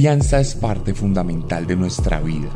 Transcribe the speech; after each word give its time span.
Crianza 0.00 0.40
es 0.40 0.54
parte 0.54 0.94
fundamental 0.94 1.66
de 1.66 1.76
nuestra 1.76 2.20
vida. 2.20 2.48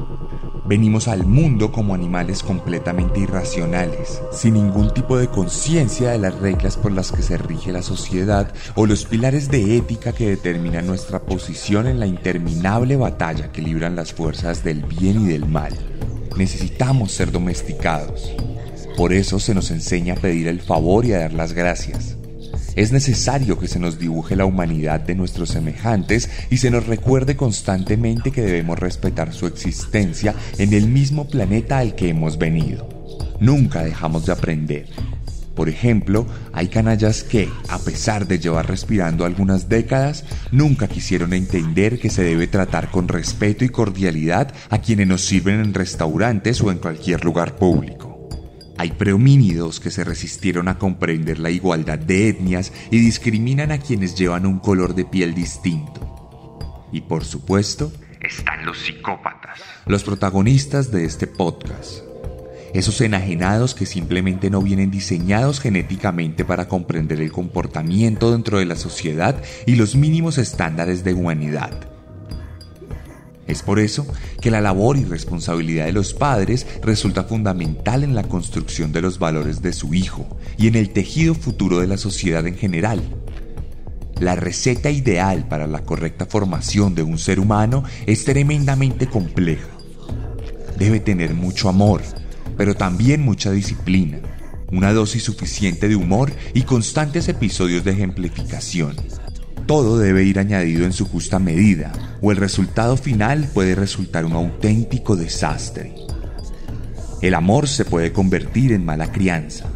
Venimos 0.65 1.09
al 1.09 1.27
mundo 1.27 1.73
como 1.73 1.95
animales 1.95 2.43
completamente 2.43 3.21
irracionales, 3.21 4.23
sin 4.33 4.55
ningún 4.55 4.95
tipo 4.95 5.19
de 5.19 5.29
conciencia 5.29 6.13
de 6.13 6.19
las 6.19 6.35
reglas 6.37 6.79
por 6.79 6.93
las 6.93 7.13
que 7.13 7.21
se 7.21 7.37
rige 7.37 7.71
la 7.71 7.83
sociedad 7.83 8.51
o 8.77 8.87
los 8.87 9.05
pilares 9.05 9.51
de 9.51 9.77
ética 9.77 10.15
que 10.15 10.31
determinan 10.31 10.87
nuestra 10.87 11.21
posición 11.21 11.87
en 11.87 12.01
la 12.01 12.07
interminable 12.07 12.97
batalla 12.97 13.53
que 13.53 13.61
libran 13.61 13.95
las 13.95 14.15
fuerzas 14.15 14.65
del 14.65 14.83
bien 14.83 15.27
y 15.27 15.29
del 15.29 15.45
mal. 15.45 15.75
Necesitamos 16.39 17.13
ser 17.13 17.31
domesticados. 17.31 18.33
Por 18.97 19.13
eso 19.13 19.39
se 19.39 19.55
nos 19.55 19.71
enseña 19.71 20.15
a 20.15 20.17
pedir 20.17 20.49
el 20.49 20.63
favor 20.63 21.05
y 21.05 21.13
a 21.13 21.19
dar 21.19 21.35
las 21.35 21.53
gracias. 21.53 22.14
Es 22.77 22.93
necesario 22.93 23.59
que 23.59 23.69
se 23.69 23.79
nos 23.79 23.99
dibuje 23.99 24.37
la 24.37 24.47
humanidad 24.47 25.01
de 25.01 25.15
nuestros 25.15 25.51
semejantes 25.51 26.29
y 26.51 26.57
se 26.57 26.71
nos 26.71 26.87
recuerde 26.87 27.37
constantemente 27.37 28.33
que 28.33 28.43
debemos 28.43 28.79
respetar 28.79 29.33
su 29.33 29.47
existencia 29.47 30.35
en 30.59 30.73
el 30.73 30.89
mismo 30.89 31.29
planeta 31.29 31.79
al 31.79 31.95
que 31.95 32.09
hemos 32.09 32.37
venido. 32.39 32.89
Nunca 33.41 33.85
dejamos 33.85 34.27
de 34.27 34.33
aprender. 34.33 34.87
Por 35.55 35.69
ejemplo, 35.69 36.27
hay 36.53 36.67
canallas 36.67 37.23
que, 37.23 37.49
a 37.69 37.79
pesar 37.79 38.27
de 38.27 38.41
llevar 38.41 38.69
respirando 38.69 39.25
algunas 39.25 39.69
décadas, 39.69 40.25
nunca 40.51 40.89
quisieron 40.89 41.33
entender 41.33 42.01
que 42.01 42.11
se 42.11 42.25
debe 42.25 42.49
tratar 42.49 42.91
con 42.91 43.07
respeto 43.07 43.65
y 43.65 43.69
cordialidad 43.69 44.53
a 44.69 44.79
quienes 44.79 45.07
nos 45.07 45.25
sirven 45.25 45.61
en 45.61 45.75
restaurantes 45.75 46.61
o 46.61 46.73
en 46.73 46.79
cualquier 46.79 47.25
lugar 47.25 47.55
público. 47.55 48.14
Hay 48.77 48.91
prehomínidos 48.93 49.79
que 49.79 49.91
se 49.91 50.03
resistieron 50.03 50.69
a 50.69 50.79
comprender 50.79 51.39
la 51.39 51.51
igualdad 51.51 51.99
de 51.99 52.29
etnias 52.29 52.73
y 52.91 52.99
discriminan 52.99 53.71
a 53.71 53.79
quienes 53.79 54.17
llevan 54.17 54.47
un 54.47 54.59
color 54.59 54.95
de 54.95 55.05
piel 55.05 55.35
distinto. 55.35 56.89
Y 56.91 57.03
por 57.03 57.25
supuesto, 57.25 57.93
están 58.21 58.67
los 58.67 58.79
psicópatas, 58.79 59.61
los 59.87 60.03
protagonistas 60.03 60.91
de 60.91 61.05
este 61.05 61.27
podcast. 61.27 62.03
Esos 62.73 63.01
enajenados 63.01 63.75
que 63.75 63.87
simplemente 63.87 64.51
no 64.51 64.61
vienen 64.61 64.91
diseñados 64.91 65.61
genéticamente 65.61 66.45
para 66.45 66.67
comprender 66.67 67.21
el 67.21 67.31
comportamiento 67.31 68.33
dentro 68.33 68.59
de 68.59 68.65
la 68.65 68.75
sociedad 68.75 69.41
y 69.67 69.77
los 69.77 69.95
mínimos 69.95 70.39
estándares 70.39 71.05
de 71.05 71.15
humanidad 71.15 71.94
es 73.47 73.63
por 73.63 73.79
eso 73.79 74.07
que 74.41 74.51
la 74.51 74.61
labor 74.61 74.97
y 74.97 75.05
responsabilidad 75.05 75.87
de 75.87 75.93
los 75.93 76.15
padres 76.15 76.67
resulta 76.83 77.25
fundamental 77.25 78.03
en 78.03 78.15
la 78.15 78.23
construcción 78.23 78.93
de 78.93 79.03
los 79.03 79.19
valores 79.19 79.61
de 79.61 79.73
su 79.73 79.95
hijo 79.95 80.27
y 80.57 80.69
en 80.69 80.77
el 80.77 80.91
tejido 80.91 81.35
futuro 81.35 81.79
de 81.81 81.87
la 81.87 81.99
sociedad 81.99 82.47
en 82.47 82.57
general. 82.57 83.03
La 84.19 84.37
receta 84.37 84.91
ideal 84.91 85.49
para 85.49 85.67
la 85.67 85.85
correcta 85.85 86.25
formación 86.27 86.95
de 86.95 87.03
un 87.03 87.19
ser 87.19 87.41
humano 87.41 87.85
es 88.07 88.25
tremendamente 88.25 89.09
compleja. 89.09 89.69
Debe 90.79 91.01
tener 91.01 91.35
mucho 91.35 91.69
amor, 91.69 92.03
pero 92.57 92.75
también 92.75 93.23
mucha 93.23 93.51
disciplina, 93.51 94.19
una 94.71 94.93
dosis 94.93 95.25
suficiente 95.25 95.89
de 95.89 95.97
humor 95.97 96.33
y 96.55 96.63
constantes 96.63 97.29
episodios 97.29 97.85
de 97.85 97.93
ejemplificación. 97.93 98.97
Todo 99.67 99.99
debe 99.99 100.25
ir 100.25 100.39
añadido 100.39 100.85
en 100.85 100.93
su 100.93 101.07
justa 101.07 101.39
medida, 101.39 101.93
o 102.21 102.31
el 102.31 102.37
resultado 102.37 102.97
final 102.97 103.49
puede 103.55 103.75
resultar 103.75 104.27
un 104.27 104.33
auténtico 104.33 105.17
desastre. 105.17 105.95
El 107.23 107.35
amor 107.35 107.67
se 107.67 107.87
puede 107.87 108.13
convertir 108.13 108.73
en 108.73 108.85
mala 108.85 109.11
crianza, 109.11 109.67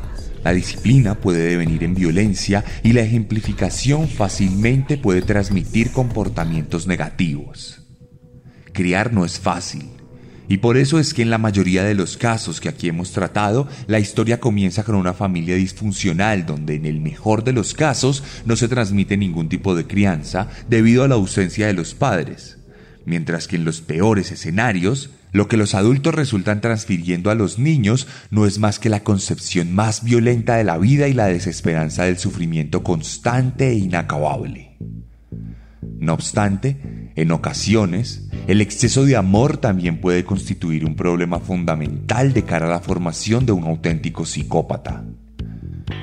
la 0.45 0.53
disciplina 0.53 1.15
puede 1.15 1.41
devenir 1.41 1.85
en 1.85 1.95
violencia 1.95 2.65
y 2.83 2.93
la 2.93 3.01
ejemplificación 3.01 4.09
fácilmente 4.09 4.97
puede 4.97 5.23
transmitir 5.23 5.91
comportamientos 5.91 6.87
negativos. 6.87 7.83
Criar 8.73 9.13
no 9.13 9.25
es 9.25 9.41
fácil, 9.41 9.91
y 10.49 10.59
por 10.59 10.79
eso 10.79 10.99
es 10.99 11.13
que 11.13 11.23
en 11.23 11.31
la 11.31 11.39
mayoría 11.39 11.85
de 11.85 11.95
los 11.95 12.17
casos 12.17 12.61
que 12.61 12.71
aquí 12.71 12.89
hemos 12.89 13.13
tratado, 13.13 13.69
la 13.87 14.01
historia 14.01 14.41
comienza 14.41 14.83
con 14.83 14.95
una 14.95 15.13
familia 15.13 15.57
disfuncional 15.57 16.47
donde 16.47 16.75
en 16.75 16.87
el 16.87 17.01
mejor 17.01 17.45
de 17.45 17.53
los 17.53 17.75
casos 17.75 18.25
no 18.47 18.57
se 18.57 18.69
transmite 18.69 19.17
ningún 19.17 19.49
tipo 19.49 19.75
de 19.75 19.87
crianza 19.87 20.49
debido 20.69 21.05
a 21.05 21.09
la 21.09 21.17
ausencia 21.17 21.67
de 21.67 21.75
los 21.75 21.95
padres. 21.95 22.59
Mientras 23.05 23.47
que 23.47 23.57
en 23.57 23.65
los 23.65 23.81
peores 23.83 24.33
escenarios, 24.33 25.11
lo 25.33 25.49
que 25.49 25.59
los 25.59 25.75
adultos 25.75 26.15
resultan 26.15 26.63
transfiriendo 26.63 27.31
a 27.31 27.35
los 27.35 27.59
niños 27.59 28.07
no 28.31 28.47
es 28.47 28.59
más 28.59 28.79
que 28.79 28.89
la 28.89 29.05
concepción 29.05 29.75
más 29.75 30.03
violenta 30.03 30.57
de 30.57 30.65
la 30.65 30.79
vida 30.79 31.09
y 31.09 31.13
la 31.13 31.27
desesperanza 31.27 32.05
del 32.05 32.19
sufrimiento 32.19 32.83
constante 32.83 33.69
e 33.69 33.75
inacabable. 33.75 34.77
No 35.99 36.15
obstante, 36.15 37.11
en 37.17 37.33
ocasiones, 37.33 38.29
el 38.47 38.61
exceso 38.61 39.05
de 39.05 39.17
amor 39.17 39.57
también 39.57 40.01
puede 40.01 40.25
constituir 40.25 40.85
un 40.85 40.95
problema 40.95 41.41
fundamental 41.41 42.33
de 42.33 42.45
cara 42.45 42.67
a 42.67 42.71
la 42.71 42.81
formación 42.81 43.47
de 43.47 43.53
un 43.53 43.65
auténtico 43.65 44.25
psicópata. 44.25 45.05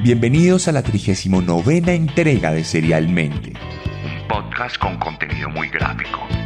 Bienvenidos 0.03 0.67
a 0.67 0.73
la 0.73 0.83
39 0.83 1.95
entrega 1.95 2.51
de 2.51 2.66
Serialmente, 2.66 3.53
un 4.03 4.28
podcast 4.28 4.78
con 4.78 4.97
contenido 4.97 5.50
muy 5.50 5.69
gráfico. 5.69 6.44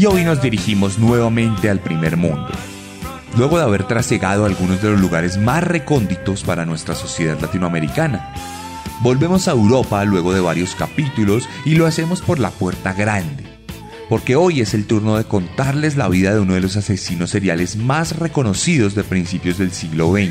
Y 0.00 0.06
hoy 0.06 0.24
nos 0.24 0.40
dirigimos 0.40 0.98
nuevamente 0.98 1.68
al 1.68 1.78
primer 1.78 2.16
mundo. 2.16 2.48
Luego 3.36 3.58
de 3.58 3.64
haber 3.64 3.84
trasegado 3.84 4.46
algunos 4.46 4.80
de 4.80 4.92
los 4.92 4.98
lugares 4.98 5.36
más 5.36 5.62
recónditos 5.62 6.42
para 6.42 6.64
nuestra 6.64 6.94
sociedad 6.94 7.38
latinoamericana, 7.38 8.32
volvemos 9.02 9.46
a 9.46 9.50
Europa 9.50 10.02
luego 10.06 10.32
de 10.32 10.40
varios 10.40 10.74
capítulos 10.74 11.46
y 11.66 11.74
lo 11.74 11.84
hacemos 11.84 12.22
por 12.22 12.38
la 12.38 12.48
puerta 12.48 12.94
grande, 12.94 13.44
porque 14.08 14.36
hoy 14.36 14.62
es 14.62 14.72
el 14.72 14.86
turno 14.86 15.18
de 15.18 15.24
contarles 15.24 15.98
la 15.98 16.08
vida 16.08 16.32
de 16.32 16.40
uno 16.40 16.54
de 16.54 16.62
los 16.62 16.78
asesinos 16.78 17.28
seriales 17.28 17.76
más 17.76 18.16
reconocidos 18.16 18.94
de 18.94 19.04
principios 19.04 19.58
del 19.58 19.70
siglo 19.70 20.12
XX. 20.12 20.30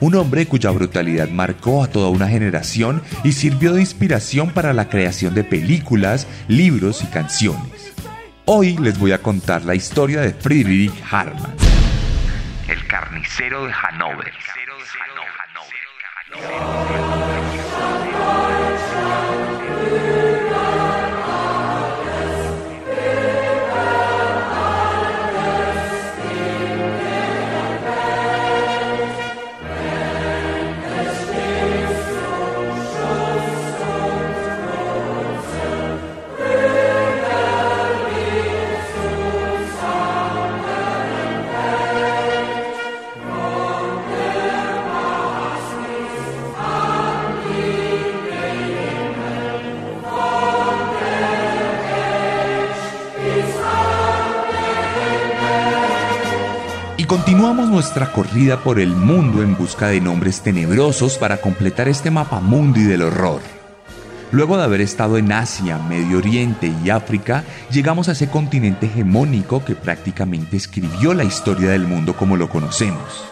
Un 0.00 0.16
hombre 0.16 0.46
cuya 0.46 0.72
brutalidad 0.72 1.28
marcó 1.28 1.84
a 1.84 1.86
toda 1.86 2.08
una 2.08 2.26
generación 2.26 3.02
y 3.22 3.34
sirvió 3.34 3.72
de 3.72 3.82
inspiración 3.82 4.50
para 4.50 4.72
la 4.72 4.88
creación 4.88 5.32
de 5.32 5.44
películas, 5.44 6.26
libros 6.48 7.04
y 7.04 7.06
canciones. 7.06 7.93
Hoy 8.46 8.76
les 8.76 8.98
voy 8.98 9.12
a 9.12 9.22
contar 9.22 9.64
la 9.64 9.74
historia 9.74 10.20
de 10.20 10.34
Friedrich 10.34 10.92
Hartmann, 11.10 11.56
el 12.68 12.86
carnicero 12.86 13.64
de 13.64 13.72
Hannover. 13.72 14.32
Y 57.04 57.06
continuamos 57.06 57.68
nuestra 57.68 58.10
corrida 58.12 58.62
por 58.62 58.80
el 58.80 58.88
mundo 58.88 59.42
en 59.42 59.58
busca 59.58 59.88
de 59.88 60.00
nombres 60.00 60.40
tenebrosos 60.40 61.18
para 61.18 61.36
completar 61.36 61.86
este 61.86 62.10
mapa 62.10 62.40
mundi 62.40 62.84
del 62.84 63.02
horror. 63.02 63.42
Luego 64.32 64.56
de 64.56 64.64
haber 64.64 64.80
estado 64.80 65.18
en 65.18 65.30
Asia, 65.30 65.76
Medio 65.76 66.16
Oriente 66.16 66.72
y 66.82 66.88
África, 66.88 67.44
llegamos 67.70 68.08
a 68.08 68.12
ese 68.12 68.30
continente 68.30 68.86
hegemónico 68.86 69.62
que 69.62 69.74
prácticamente 69.74 70.56
escribió 70.56 71.12
la 71.12 71.24
historia 71.24 71.68
del 71.72 71.86
mundo 71.86 72.16
como 72.16 72.38
lo 72.38 72.48
conocemos. 72.48 73.26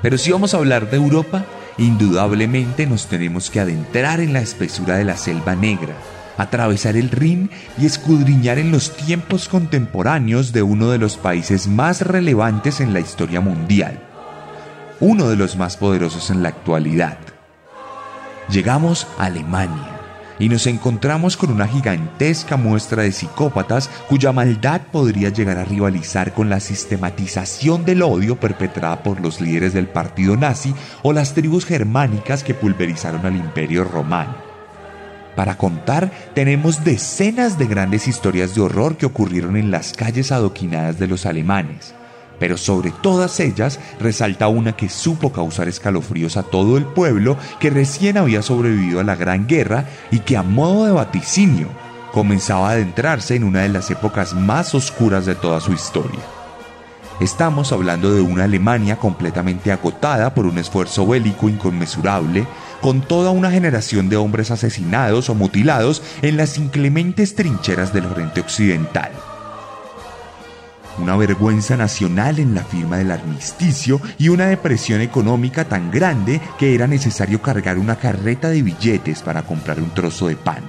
Pero 0.00 0.16
si 0.16 0.30
vamos 0.30 0.54
a 0.54 0.58
hablar 0.58 0.88
de 0.88 0.96
Europa, 0.96 1.44
indudablemente 1.78 2.86
nos 2.86 3.08
tenemos 3.08 3.50
que 3.50 3.58
adentrar 3.58 4.20
en 4.20 4.32
la 4.32 4.40
espesura 4.40 4.94
de 4.98 5.04
la 5.04 5.16
selva 5.16 5.56
negra, 5.56 5.96
atravesar 6.36 6.96
el 6.96 7.10
Rin 7.10 7.50
y 7.78 7.86
escudriñar 7.86 8.58
en 8.58 8.70
los 8.70 8.96
tiempos 8.96 9.48
contemporáneos 9.48 10.52
de 10.52 10.62
uno 10.62 10.90
de 10.90 10.98
los 10.98 11.16
países 11.16 11.66
más 11.66 12.00
relevantes 12.02 12.80
en 12.80 12.92
la 12.92 13.00
historia 13.00 13.40
mundial, 13.40 14.00
uno 15.00 15.28
de 15.28 15.36
los 15.36 15.56
más 15.56 15.76
poderosos 15.76 16.30
en 16.30 16.42
la 16.42 16.48
actualidad. 16.48 17.18
Llegamos 18.48 19.06
a 19.18 19.24
Alemania 19.26 19.94
y 20.38 20.48
nos 20.48 20.66
encontramos 20.66 21.36
con 21.36 21.50
una 21.50 21.66
gigantesca 21.66 22.56
muestra 22.56 23.02
de 23.02 23.12
psicópatas 23.12 23.88
cuya 24.08 24.32
maldad 24.32 24.80
podría 24.92 25.28
llegar 25.28 25.58
a 25.58 25.64
rivalizar 25.64 26.32
con 26.34 26.50
la 26.50 26.60
sistematización 26.60 27.84
del 27.84 28.02
odio 28.02 28.38
perpetrada 28.38 29.02
por 29.02 29.20
los 29.20 29.40
líderes 29.40 29.72
del 29.72 29.88
partido 29.88 30.36
nazi 30.36 30.74
o 31.02 31.12
las 31.12 31.34
tribus 31.34 31.64
germánicas 31.64 32.42
que 32.42 32.54
pulverizaron 32.54 33.24
al 33.24 33.36
imperio 33.36 33.84
romano. 33.84 34.53
Para 35.36 35.56
contar, 35.56 36.10
tenemos 36.34 36.84
decenas 36.84 37.58
de 37.58 37.66
grandes 37.66 38.06
historias 38.08 38.54
de 38.54 38.60
horror 38.60 38.96
que 38.96 39.06
ocurrieron 39.06 39.56
en 39.56 39.70
las 39.70 39.92
calles 39.92 40.32
adoquinadas 40.32 40.98
de 40.98 41.08
los 41.08 41.26
alemanes 41.26 41.94
pero 42.38 42.56
sobre 42.56 42.90
todas 42.90 43.40
ellas 43.40 43.80
resalta 44.00 44.48
una 44.48 44.76
que 44.76 44.88
supo 44.88 45.32
causar 45.32 45.68
escalofríos 45.68 46.36
a 46.36 46.42
todo 46.42 46.76
el 46.76 46.84
pueblo 46.84 47.36
que 47.60 47.70
recién 47.70 48.18
había 48.18 48.42
sobrevivido 48.42 49.00
a 49.00 49.04
la 49.04 49.16
Gran 49.16 49.46
Guerra 49.46 49.86
y 50.10 50.20
que 50.20 50.36
a 50.36 50.42
modo 50.42 50.86
de 50.86 50.92
vaticinio 50.92 51.68
comenzaba 52.12 52.68
a 52.68 52.72
adentrarse 52.72 53.34
en 53.34 53.44
una 53.44 53.62
de 53.62 53.70
las 53.70 53.90
épocas 53.90 54.34
más 54.34 54.74
oscuras 54.74 55.26
de 55.26 55.34
toda 55.34 55.60
su 55.60 55.72
historia. 55.72 56.33
Estamos 57.20 57.70
hablando 57.72 58.12
de 58.12 58.20
una 58.20 58.44
Alemania 58.44 58.96
completamente 58.96 59.70
agotada 59.70 60.34
por 60.34 60.46
un 60.46 60.58
esfuerzo 60.58 61.06
bélico 61.06 61.48
inconmensurable, 61.48 62.46
con 62.80 63.02
toda 63.02 63.30
una 63.30 63.50
generación 63.50 64.08
de 64.08 64.16
hombres 64.16 64.50
asesinados 64.50 65.30
o 65.30 65.34
mutilados 65.34 66.02
en 66.22 66.36
las 66.36 66.58
inclementes 66.58 67.34
trincheras 67.34 67.92
del 67.92 68.04
frente 68.04 68.40
occidental 68.40 69.12
una 70.98 71.16
vergüenza 71.16 71.76
nacional 71.76 72.38
en 72.38 72.54
la 72.54 72.62
firma 72.62 72.98
del 72.98 73.10
armisticio 73.10 74.00
y 74.18 74.28
una 74.28 74.46
depresión 74.46 75.00
económica 75.00 75.64
tan 75.64 75.90
grande 75.90 76.40
que 76.58 76.74
era 76.74 76.86
necesario 76.86 77.42
cargar 77.42 77.78
una 77.78 77.96
carreta 77.96 78.48
de 78.48 78.62
billetes 78.62 79.22
para 79.22 79.42
comprar 79.42 79.80
un 79.80 79.90
trozo 79.90 80.28
de 80.28 80.36
pan. 80.36 80.62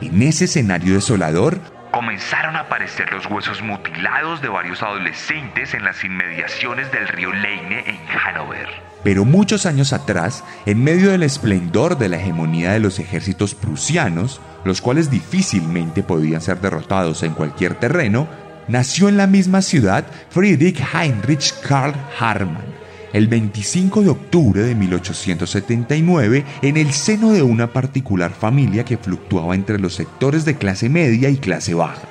En 0.00 0.22
ese 0.22 0.46
escenario 0.46 0.94
desolador, 0.94 1.60
comenzaron 1.90 2.56
a 2.56 2.60
aparecer 2.60 3.12
los 3.12 3.26
huesos 3.26 3.62
mutilados 3.62 4.40
de 4.42 4.48
varios 4.48 4.82
adolescentes 4.82 5.74
en 5.74 5.84
las 5.84 6.04
inmediaciones 6.04 6.90
del 6.92 7.08
río 7.08 7.32
Leine 7.32 7.84
en 7.86 7.98
Hannover. 8.06 8.68
Pero 9.02 9.24
muchos 9.24 9.66
años 9.66 9.92
atrás, 9.92 10.44
en 10.66 10.84
medio 10.84 11.10
del 11.10 11.22
esplendor 11.22 11.96
de 11.98 12.08
la 12.08 12.18
hegemonía 12.18 12.72
de 12.72 12.80
los 12.80 12.98
ejércitos 12.98 13.54
prusianos, 13.54 14.40
los 14.64 14.80
cuales 14.80 15.10
difícilmente 15.10 16.02
podían 16.02 16.42
ser 16.42 16.60
derrotados 16.60 17.22
en 17.22 17.32
cualquier 17.32 17.74
terreno, 17.74 18.28
nació 18.68 19.08
en 19.08 19.16
la 19.16 19.26
misma 19.26 19.62
ciudad 19.62 20.04
Friedrich 20.28 20.82
Heinrich 20.94 21.54
Karl 21.62 21.94
Hartmann, 22.18 22.74
el 23.12 23.28
25 23.28 24.02
de 24.02 24.08
octubre 24.10 24.62
de 24.62 24.74
1879 24.74 26.44
en 26.62 26.76
el 26.76 26.92
seno 26.92 27.32
de 27.32 27.42
una 27.42 27.72
particular 27.72 28.32
familia 28.32 28.84
que 28.84 28.98
fluctuaba 28.98 29.54
entre 29.54 29.78
los 29.78 29.94
sectores 29.94 30.44
de 30.44 30.56
clase 30.56 30.88
media 30.88 31.28
y 31.28 31.36
clase 31.36 31.74
baja. 31.74 32.08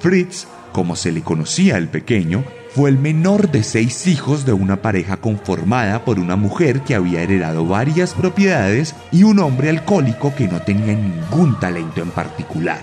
Fritz, 0.00 0.46
como 0.72 0.94
se 0.96 1.12
le 1.12 1.22
conocía 1.22 1.76
al 1.76 1.88
pequeño, 1.88 2.44
fue 2.70 2.90
el 2.90 2.98
menor 2.98 3.50
de 3.50 3.62
seis 3.64 4.06
hijos 4.06 4.44
de 4.44 4.52
una 4.52 4.82
pareja 4.82 5.16
conformada 5.16 6.04
por 6.04 6.20
una 6.20 6.36
mujer 6.36 6.82
que 6.82 6.94
había 6.94 7.22
heredado 7.22 7.66
varias 7.66 8.14
propiedades 8.14 8.94
y 9.10 9.24
un 9.24 9.40
hombre 9.40 9.70
alcohólico 9.70 10.34
que 10.34 10.46
no 10.46 10.60
tenía 10.62 10.94
ningún 10.94 11.58
talento 11.58 12.02
en 12.02 12.10
particular. 12.10 12.82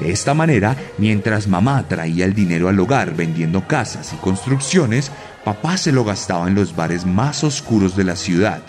De 0.00 0.10
esta 0.10 0.34
manera, 0.34 0.76
mientras 0.98 1.48
mamá 1.48 1.86
traía 1.88 2.26
el 2.26 2.34
dinero 2.34 2.68
al 2.68 2.78
hogar 2.78 3.14
vendiendo 3.14 3.66
casas 3.66 4.12
y 4.12 4.16
construcciones, 4.16 5.10
papá 5.46 5.76
se 5.76 5.92
lo 5.92 6.02
gastaba 6.02 6.48
en 6.48 6.56
los 6.56 6.74
bares 6.74 7.06
más 7.06 7.44
oscuros 7.44 7.96
de 7.96 8.02
la 8.02 8.16
ciudad, 8.16 8.62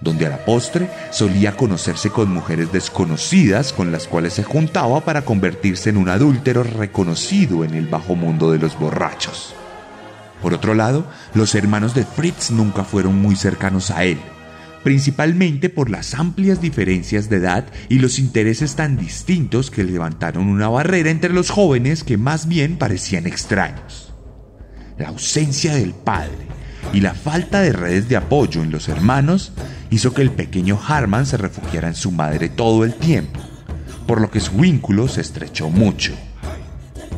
donde 0.00 0.26
a 0.26 0.30
la 0.30 0.44
postre 0.44 0.90
solía 1.12 1.56
conocerse 1.56 2.10
con 2.10 2.28
mujeres 2.32 2.72
desconocidas 2.72 3.72
con 3.72 3.92
las 3.92 4.08
cuales 4.08 4.32
se 4.32 4.42
juntaba 4.42 5.04
para 5.04 5.22
convertirse 5.22 5.90
en 5.90 5.96
un 5.96 6.08
adúltero 6.08 6.64
reconocido 6.64 7.62
en 7.62 7.74
el 7.74 7.86
bajo 7.86 8.16
mundo 8.16 8.50
de 8.50 8.58
los 8.58 8.76
borrachos. 8.76 9.54
Por 10.42 10.54
otro 10.54 10.74
lado, 10.74 11.06
los 11.34 11.54
hermanos 11.54 11.94
de 11.94 12.04
Fritz 12.04 12.50
nunca 12.50 12.82
fueron 12.82 13.14
muy 13.14 13.36
cercanos 13.36 13.92
a 13.92 14.02
él, 14.02 14.18
principalmente 14.82 15.68
por 15.68 15.88
las 15.88 16.14
amplias 16.14 16.60
diferencias 16.60 17.30
de 17.30 17.36
edad 17.36 17.66
y 17.88 18.00
los 18.00 18.18
intereses 18.18 18.74
tan 18.74 18.96
distintos 18.96 19.70
que 19.70 19.84
levantaron 19.84 20.48
una 20.48 20.68
barrera 20.68 21.10
entre 21.10 21.32
los 21.32 21.50
jóvenes 21.50 22.02
que 22.02 22.16
más 22.16 22.48
bien 22.48 22.76
parecían 22.76 23.28
extraños. 23.28 24.07
La 24.98 25.08
ausencia 25.08 25.74
del 25.76 25.94
padre 25.94 26.48
y 26.92 27.00
la 27.00 27.14
falta 27.14 27.60
de 27.60 27.72
redes 27.72 28.08
de 28.08 28.16
apoyo 28.16 28.64
en 28.64 28.72
los 28.72 28.88
hermanos 28.88 29.52
hizo 29.90 30.12
que 30.12 30.22
el 30.22 30.32
pequeño 30.32 30.80
Harman 30.86 31.24
se 31.24 31.36
refugiara 31.36 31.86
en 31.86 31.94
su 31.94 32.10
madre 32.10 32.48
todo 32.48 32.84
el 32.84 32.94
tiempo, 32.94 33.38
por 34.08 34.20
lo 34.20 34.30
que 34.30 34.40
su 34.40 34.52
vínculo 34.52 35.06
se 35.06 35.20
estrechó 35.20 35.70
mucho. 35.70 36.14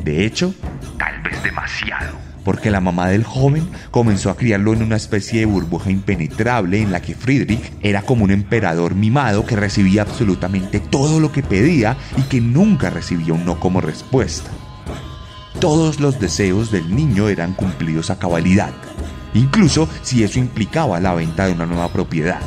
De 0.03 0.25
hecho, 0.25 0.53
tal 0.99 1.23
vez 1.23 1.41
demasiado, 1.41 2.17
porque 2.45 2.69
la 2.69 2.81
mamá 2.81 3.07
del 3.07 3.23
joven 3.23 3.67
comenzó 3.89 4.29
a 4.29 4.37
criarlo 4.37 4.73
en 4.73 4.83
una 4.83 4.97
especie 4.97 5.39
de 5.39 5.45
burbuja 5.47 5.89
impenetrable 5.89 6.81
en 6.81 6.91
la 6.91 7.01
que 7.01 7.15
Friedrich 7.15 7.73
era 7.81 8.03
como 8.03 8.25
un 8.25 8.31
emperador 8.31 8.93
mimado 8.93 9.47
que 9.47 9.55
recibía 9.55 10.03
absolutamente 10.03 10.79
todo 10.79 11.19
lo 11.19 11.31
que 11.31 11.41
pedía 11.41 11.97
y 12.15 12.21
que 12.23 12.41
nunca 12.41 12.91
recibía 12.91 13.33
un 13.33 13.43
no 13.43 13.59
como 13.59 13.81
respuesta. 13.81 14.51
Todos 15.61 15.99
los 15.99 16.19
deseos 16.19 16.71
del 16.71 16.95
niño 16.95 17.29
eran 17.29 17.53
cumplidos 17.53 18.09
a 18.09 18.17
cabalidad, 18.17 18.73
incluso 19.35 19.87
si 20.01 20.23
eso 20.23 20.39
implicaba 20.39 20.99
la 20.99 21.13
venta 21.13 21.45
de 21.45 21.53
una 21.53 21.67
nueva 21.67 21.93
propiedad. 21.93 22.41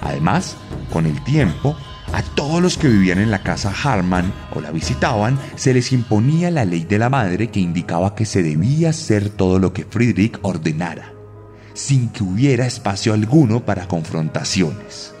Además, 0.00 0.56
con 0.92 1.04
el 1.06 1.20
tiempo, 1.24 1.76
a 2.12 2.22
todos 2.22 2.62
los 2.62 2.78
que 2.78 2.86
vivían 2.86 3.18
en 3.18 3.32
la 3.32 3.42
casa 3.42 3.74
Harman 3.82 4.32
o 4.54 4.60
la 4.60 4.70
visitaban 4.70 5.36
se 5.56 5.74
les 5.74 5.90
imponía 5.90 6.52
la 6.52 6.64
ley 6.64 6.84
de 6.84 6.98
la 6.98 7.10
madre 7.10 7.50
que 7.50 7.58
indicaba 7.58 8.14
que 8.14 8.24
se 8.24 8.44
debía 8.44 8.90
hacer 8.90 9.30
todo 9.30 9.58
lo 9.58 9.72
que 9.72 9.84
Friedrich 9.84 10.38
ordenara, 10.42 11.12
sin 11.72 12.08
que 12.10 12.22
hubiera 12.22 12.66
espacio 12.66 13.14
alguno 13.14 13.64
para 13.64 13.88
confrontaciones. 13.88 15.12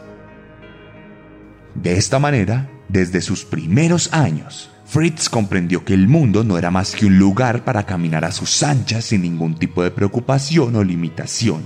De 1.74 1.98
esta 1.98 2.20
manera, 2.20 2.70
desde 2.88 3.20
sus 3.20 3.44
primeros 3.44 4.12
años, 4.12 4.70
Fritz 4.86 5.28
comprendió 5.28 5.84
que 5.84 5.94
el 5.94 6.08
mundo 6.08 6.44
no 6.44 6.58
era 6.58 6.70
más 6.70 6.94
que 6.94 7.06
un 7.06 7.18
lugar 7.18 7.64
para 7.64 7.86
caminar 7.86 8.24
a 8.24 8.32
sus 8.32 8.62
anchas 8.62 9.06
sin 9.06 9.22
ningún 9.22 9.54
tipo 9.54 9.82
de 9.82 9.90
preocupación 9.90 10.76
o 10.76 10.84
limitación 10.84 11.62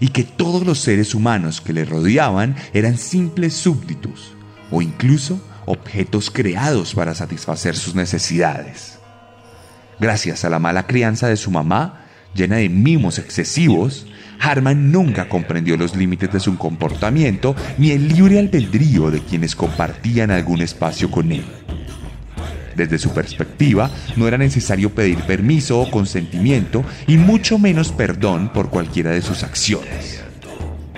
y 0.00 0.08
que 0.08 0.24
todos 0.24 0.66
los 0.66 0.80
seres 0.80 1.14
humanos 1.14 1.60
que 1.60 1.72
le 1.72 1.84
rodeaban 1.84 2.56
eran 2.72 2.98
simples 2.98 3.54
súbditos 3.54 4.34
o 4.70 4.82
incluso 4.82 5.40
objetos 5.66 6.30
creados 6.30 6.94
para 6.94 7.14
satisfacer 7.14 7.76
sus 7.76 7.94
necesidades. 7.94 8.98
Gracias 9.98 10.44
a 10.44 10.50
la 10.50 10.58
mala 10.58 10.86
crianza 10.86 11.28
de 11.28 11.36
su 11.36 11.50
mamá, 11.50 12.06
llena 12.34 12.56
de 12.56 12.68
mimos 12.68 13.18
excesivos, 13.18 14.06
Harman 14.40 14.90
nunca 14.90 15.28
comprendió 15.28 15.76
los 15.76 15.94
límites 15.94 16.32
de 16.32 16.40
su 16.40 16.56
comportamiento 16.56 17.54
ni 17.76 17.90
el 17.90 18.08
libre 18.08 18.38
albedrío 18.38 19.10
de 19.10 19.20
quienes 19.20 19.54
compartían 19.54 20.30
algún 20.30 20.62
espacio 20.62 21.10
con 21.10 21.30
él. 21.30 21.44
Desde 22.80 22.96
su 22.96 23.10
perspectiva, 23.10 23.90
no 24.16 24.26
era 24.26 24.38
necesario 24.38 24.88
pedir 24.88 25.18
permiso 25.24 25.78
o 25.78 25.90
consentimiento 25.90 26.82
y 27.06 27.18
mucho 27.18 27.58
menos 27.58 27.92
perdón 27.92 28.50
por 28.54 28.70
cualquiera 28.70 29.10
de 29.10 29.20
sus 29.20 29.42
acciones. 29.42 30.24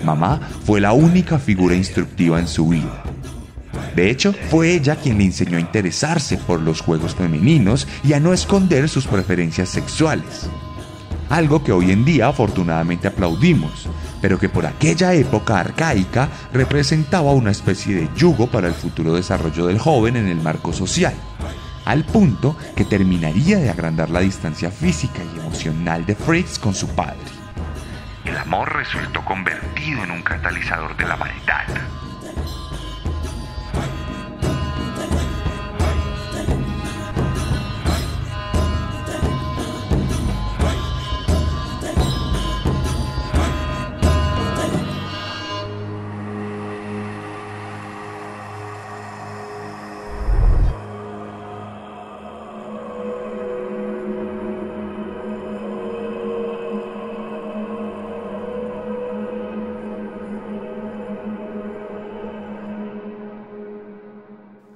Mamá 0.04 0.40
fue 0.64 0.80
la 0.80 0.92
única 0.92 1.40
figura 1.40 1.74
instructiva 1.74 2.38
en 2.38 2.46
su 2.46 2.68
vida. 2.68 3.02
De 3.96 4.10
hecho, 4.10 4.32
fue 4.48 4.74
ella 4.74 4.94
quien 4.94 5.18
le 5.18 5.24
enseñó 5.24 5.56
a 5.56 5.60
interesarse 5.60 6.36
por 6.36 6.60
los 6.60 6.80
juegos 6.80 7.16
femeninos 7.16 7.88
y 8.04 8.12
a 8.12 8.20
no 8.20 8.32
esconder 8.32 8.88
sus 8.88 9.08
preferencias 9.08 9.68
sexuales. 9.68 10.48
Algo 11.30 11.64
que 11.64 11.72
hoy 11.72 11.90
en 11.90 12.04
día 12.04 12.28
afortunadamente 12.28 13.08
aplaudimos, 13.08 13.88
pero 14.20 14.38
que 14.38 14.48
por 14.48 14.66
aquella 14.66 15.14
época 15.14 15.58
arcaica 15.58 16.28
representaba 16.52 17.32
una 17.32 17.50
especie 17.50 17.96
de 17.96 18.08
yugo 18.16 18.46
para 18.46 18.68
el 18.68 18.74
futuro 18.74 19.14
desarrollo 19.14 19.66
del 19.66 19.80
joven 19.80 20.14
en 20.14 20.28
el 20.28 20.40
marco 20.40 20.72
social 20.72 21.14
al 21.84 22.04
punto 22.04 22.56
que 22.76 22.84
terminaría 22.84 23.58
de 23.58 23.70
agrandar 23.70 24.10
la 24.10 24.20
distancia 24.20 24.70
física 24.70 25.22
y 25.24 25.38
emocional 25.38 26.06
de 26.06 26.14
Fritz 26.14 26.58
con 26.58 26.74
su 26.74 26.88
padre. 26.88 27.18
El 28.24 28.36
amor 28.36 28.72
resultó 28.74 29.24
convertido 29.24 30.04
en 30.04 30.10
un 30.12 30.22
catalizador 30.22 30.96
de 30.96 31.06
la 31.06 31.16
maldad. 31.16 31.66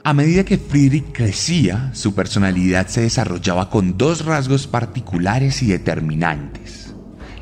A 0.07 0.15
medida 0.15 0.45
que 0.45 0.57
Friedrich 0.57 1.11
crecía, 1.11 1.91
su 1.93 2.15
personalidad 2.15 2.87
se 2.87 3.01
desarrollaba 3.01 3.71
con 3.71 3.99
dos 3.99 4.25
rasgos 4.25 4.69
particulares 4.69 5.65
y 5.65 5.67
determinantes. 5.67 6.95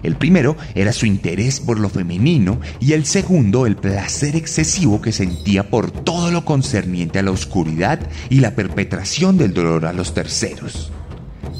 El 0.02 0.16
primero 0.16 0.56
era 0.74 0.94
su 0.94 1.04
interés 1.04 1.60
por 1.60 1.78
lo 1.78 1.90
femenino 1.90 2.62
y 2.80 2.94
el 2.94 3.04
segundo 3.04 3.66
el 3.66 3.76
placer 3.76 4.34
excesivo 4.34 5.02
que 5.02 5.12
sentía 5.12 5.68
por 5.68 5.90
todo 5.90 6.30
lo 6.30 6.46
concerniente 6.46 7.18
a 7.18 7.22
la 7.22 7.32
oscuridad 7.32 8.00
y 8.30 8.40
la 8.40 8.54
perpetración 8.54 9.36
del 9.36 9.52
dolor 9.52 9.84
a 9.84 9.92
los 9.92 10.14
terceros. 10.14 10.90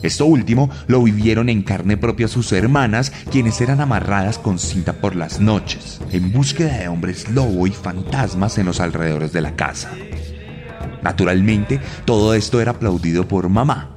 Esto 0.03 0.25
último 0.25 0.71
lo 0.87 1.03
vivieron 1.03 1.51
en 1.51 1.65
carne 1.65 1.99
propia 1.99 2.29
sus 2.29 2.51
hermanas, 2.53 3.13
quienes 3.31 3.61
eran 3.61 3.83
amarradas 3.83 4.39
con 4.39 4.59
cinta 4.59 4.95
por 4.95 5.17
las 5.17 5.39
noches, 5.39 6.01
en 6.13 6.33
búsqueda 6.33 6.79
de 6.79 6.89
hombres 6.89 7.29
lobo 7.29 7.67
y 7.67 7.73
fantasmas 7.73 8.57
en 8.57 8.65
los 8.65 8.81
alrededores 8.81 9.35
de 9.35 9.43
la 9.43 9.55
casa. 9.55 9.91
Naturalmente, 11.05 11.81
todo 12.07 12.35
esto 12.35 12.61
era 12.61 12.73
aplaudido 12.73 13.29
por 13.29 13.49
mamá, 13.51 13.91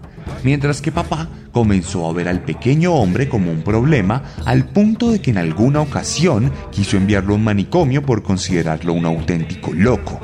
mientras 0.44 0.82
que 0.82 0.92
papá 0.92 1.30
comenzó 1.52 2.08
a 2.08 2.14
ver 2.14 2.28
al 2.28 2.44
pequeño 2.44 2.94
hombre 2.94 3.30
como 3.30 3.50
un 3.50 3.64
problema 3.64 4.24
al 4.46 4.66
punto 4.66 5.10
de 5.10 5.22
que 5.22 5.32
en 5.32 5.38
alguna 5.38 5.82
ocasión 5.82 6.52
quiso 6.72 6.98
enviarlo 6.98 7.34
a 7.34 7.38
un 7.38 7.46
manicomio 7.46 8.04
por 8.04 8.22
considerarlo 8.22 8.94
un 8.94 9.06
auténtico 9.06 9.72
loco, 9.74 10.20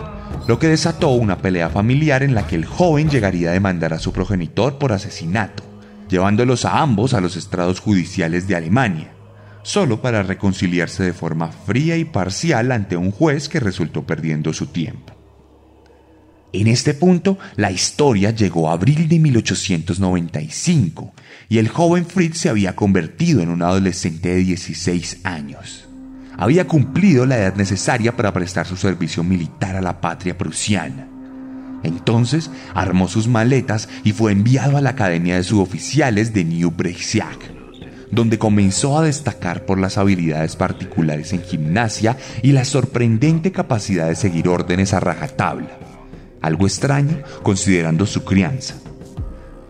lo 0.46 0.60
que 0.60 0.68
desató 0.68 1.10
una 1.10 1.38
pelea 1.38 1.70
familiar 1.70 2.22
en 2.22 2.36
la 2.36 2.46
que 2.46 2.56
el 2.56 2.66
joven 2.66 3.10
llegaría 3.10 3.50
a 3.50 3.54
demandar 3.54 3.94
a 3.94 4.00
su 4.00 4.12
progenitor 4.12 4.78
por 4.78 4.92
asesinato, 4.92 5.64
llevándolos 6.10 6.66
a 6.66 6.82
ambos 6.82 7.14
a 7.14 7.22
los 7.22 7.38
estrados 7.38 7.80
judiciales 7.80 8.46
de 8.48 8.58
Alemania, 8.58 9.14
solo 9.64 10.02
para 10.02 10.22
reconciliarse 10.22 11.04
de 11.04 11.14
forma 11.14 11.48
fría 11.48 11.96
y 11.96 12.04
parcial 12.04 12.74
ante 12.74 12.98
un 12.98 13.12
juez 13.12 13.48
que 13.48 13.62
resultó 13.62 14.04
perdiendo 14.04 14.52
su 14.52 14.68
tiempo. 14.68 15.13
En 16.54 16.68
este 16.68 16.94
punto, 16.94 17.40
la 17.56 17.72
historia 17.72 18.30
llegó 18.30 18.70
a 18.70 18.74
abril 18.74 19.10
de 19.10 19.18
1895 19.18 21.12
y 21.50 21.58
el 21.58 21.68
joven 21.68 22.06
Fritz 22.06 22.38
se 22.38 22.50
había 22.50 22.76
convertido 22.76 23.42
en 23.42 23.50
un 23.50 23.64
adolescente 23.64 24.30
de 24.30 24.36
16 24.36 25.22
años. 25.24 25.90
Había 26.38 26.68
cumplido 26.68 27.26
la 27.26 27.40
edad 27.40 27.56
necesaria 27.56 28.16
para 28.16 28.34
prestar 28.34 28.68
su 28.68 28.78
servicio 28.78 29.24
militar 29.24 29.76
a 29.76 29.82
la 29.82 30.00
patria 30.00 30.38
prusiana. 30.38 31.08
Entonces 31.82 32.52
armó 32.76 33.08
sus 33.08 33.28
maletas 33.28 33.90
y 34.04 34.12
fue 34.12 34.32
enviado 34.32 34.78
a 34.78 34.82
la 34.82 34.92
Academia 34.92 35.38
de 35.38 35.44
Suboficiales 35.44 36.36
de 36.36 36.44
New 36.46 36.70
Breisiach, 36.70 37.50
donde 38.12 38.38
comenzó 38.38 39.00
a 39.00 39.04
destacar 39.04 39.66
por 39.66 39.80
las 39.80 39.98
habilidades 39.98 40.56
particulares 40.56 41.34
en 41.34 41.42
gimnasia 41.42 42.16
y 42.44 42.52
la 42.52 42.64
sorprendente 42.64 43.52
capacidad 43.52 44.08
de 44.08 44.16
seguir 44.16 44.48
órdenes 44.48 44.94
a 44.94 45.00
rajatabla 45.00 45.93
algo 46.44 46.68
extraño 46.68 47.24
considerando 47.42 48.06
su 48.06 48.24
crianza. 48.24 48.76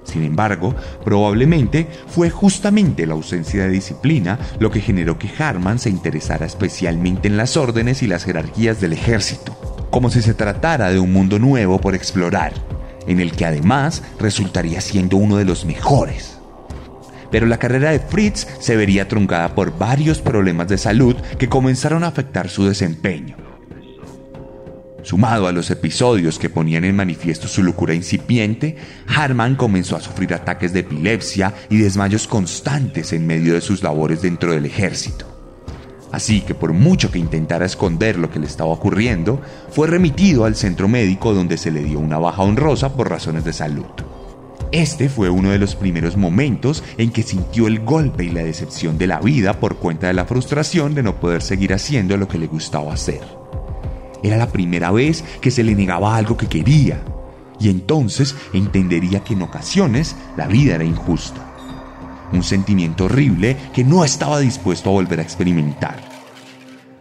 Sin 0.04 0.24
embargo, 0.24 0.76
probablemente 1.06 1.88
fue 2.08 2.30
justamente 2.30 3.08
la 3.08 3.14
ausencia 3.14 3.64
de 3.64 3.70
disciplina 3.70 4.38
lo 4.60 4.70
que 4.70 4.82
generó 4.82 5.18
que 5.18 5.30
Harman 5.40 5.80
se 5.80 5.90
interesara 5.90 6.46
especialmente 6.46 7.30
en 7.30 7.38
las 7.38 7.56
órdenes 7.56 8.04
y 8.04 8.08
las 8.08 8.26
jerarquías 8.26 8.82
del 8.82 8.94
ejército, 8.94 9.56
como 9.90 10.10
si 10.10 10.22
se 10.22 10.34
tratara 10.34 10.90
de 10.90 11.00
un 11.00 11.14
mundo 11.14 11.40
nuevo 11.40 11.80
por 11.80 11.96
explorar, 11.96 12.54
en 13.08 13.22
el 13.22 13.32
que 13.32 13.46
además 13.46 14.04
resultaría 14.20 14.82
siendo 14.82 15.18
uno 15.18 15.38
de 15.38 15.46
los 15.46 15.64
mejores. 15.66 16.38
Pero 17.32 17.48
la 17.48 17.58
carrera 17.58 17.92
de 17.92 18.00
Fritz 18.00 18.46
se 18.60 18.76
vería 18.76 19.08
truncada 19.08 19.56
por 19.56 19.78
varios 19.78 20.20
problemas 20.20 20.68
de 20.68 20.78
salud 20.78 21.16
que 21.40 21.50
comenzaron 21.50 22.04
a 22.04 22.08
afectar 22.08 22.50
su 22.50 22.66
desempeño 22.66 23.43
Sumado 25.04 25.48
a 25.48 25.52
los 25.52 25.70
episodios 25.70 26.40
que 26.40 26.50
ponían 26.50 26.86
en 26.86 26.96
manifiesto 26.96 27.50
su 27.50 27.62
locura 27.62 27.94
incipiente, 27.94 28.78
Harman 29.08 29.56
comenzó 29.56 29.98
a 29.98 30.02
sufrir 30.02 30.34
ataques 30.34 30.72
de 30.72 30.80
epilepsia 30.80 31.54
y 31.70 31.78
desmayos 31.78 32.26
constantes 32.26 33.12
en 33.12 33.28
medio 33.28 33.54
de 33.54 33.62
sus 33.62 33.84
labores 33.84 34.22
dentro 34.22 34.54
del 34.54 34.66
ejército. 34.66 35.26
Así 36.14 36.42
que 36.42 36.56
por 36.56 36.72
mucho 36.72 37.12
que 37.12 37.20
intentara 37.20 37.66
esconder 37.66 38.18
lo 38.18 38.30
que 38.30 38.40
le 38.40 38.46
estaba 38.46 38.70
ocurriendo, 38.70 39.42
fue 39.72 39.88
remitido 39.88 40.46
al 40.46 40.56
centro 40.56 40.88
médico 40.88 41.34
donde 41.34 41.58
se 41.58 41.72
le 41.72 41.84
dio 41.84 42.00
una 42.00 42.18
baja 42.18 42.44
honrosa 42.44 42.96
por 42.96 43.10
razones 43.10 43.44
de 43.44 43.52
salud. 43.52 43.86
Este 44.72 45.10
fue 45.10 45.30
uno 45.30 45.50
de 45.50 45.60
los 45.60 45.76
primeros 45.76 46.16
momentos 46.16 46.84
en 46.98 47.12
que 47.12 47.24
sintió 47.24 47.68
el 47.68 47.82
golpe 47.82 48.24
y 48.24 48.30
la 48.30 48.44
decepción 48.44 48.98
de 48.98 49.08
la 49.08 49.20
vida 49.20 49.60
por 49.60 49.76
cuenta 49.78 50.08
de 50.08 50.14
la 50.14 50.26
frustración 50.26 50.96
de 50.96 51.04
no 51.04 51.20
poder 51.20 51.42
seguir 51.42 51.74
haciendo 51.74 52.16
lo 52.16 52.28
que 52.28 52.38
le 52.38 52.48
gustaba 52.48 52.94
hacer. 52.94 53.22
Era 54.24 54.38
la 54.38 54.52
primera 54.52 54.90
vez 54.92 55.24
que 55.42 55.52
se 55.52 55.64
le 55.64 55.76
negaba 55.76 56.16
algo 56.16 56.38
que 56.38 56.48
quería. 56.48 57.04
Y 57.60 57.70
entonces 57.70 58.36
entendería 58.54 59.24
que 59.24 59.34
en 59.34 59.42
ocasiones 59.42 60.16
la 60.38 60.48
vida 60.48 60.76
era 60.76 60.84
injusta. 60.84 61.42
Un 62.32 62.42
sentimiento 62.42 63.06
horrible 63.06 63.58
que 63.74 63.84
no 63.84 64.04
estaba 64.04 64.40
dispuesto 64.40 64.90
a 64.90 64.94
volver 64.94 65.20
a 65.20 65.24
experimentar. 65.24 66.02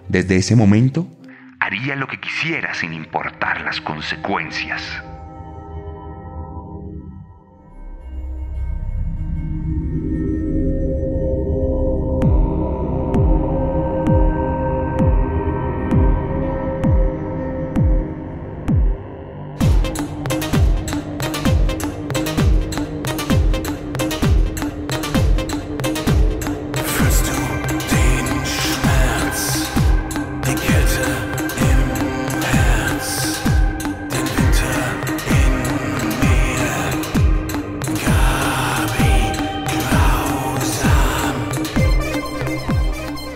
Desde 0.08 0.36
ese 0.36 0.56
momento, 0.56 1.06
haría 1.58 1.96
lo 1.96 2.06
que 2.06 2.20
quisiera 2.20 2.74
sin 2.74 2.92
importar 2.92 3.62
las 3.62 3.80
consecuencias. 3.80 4.82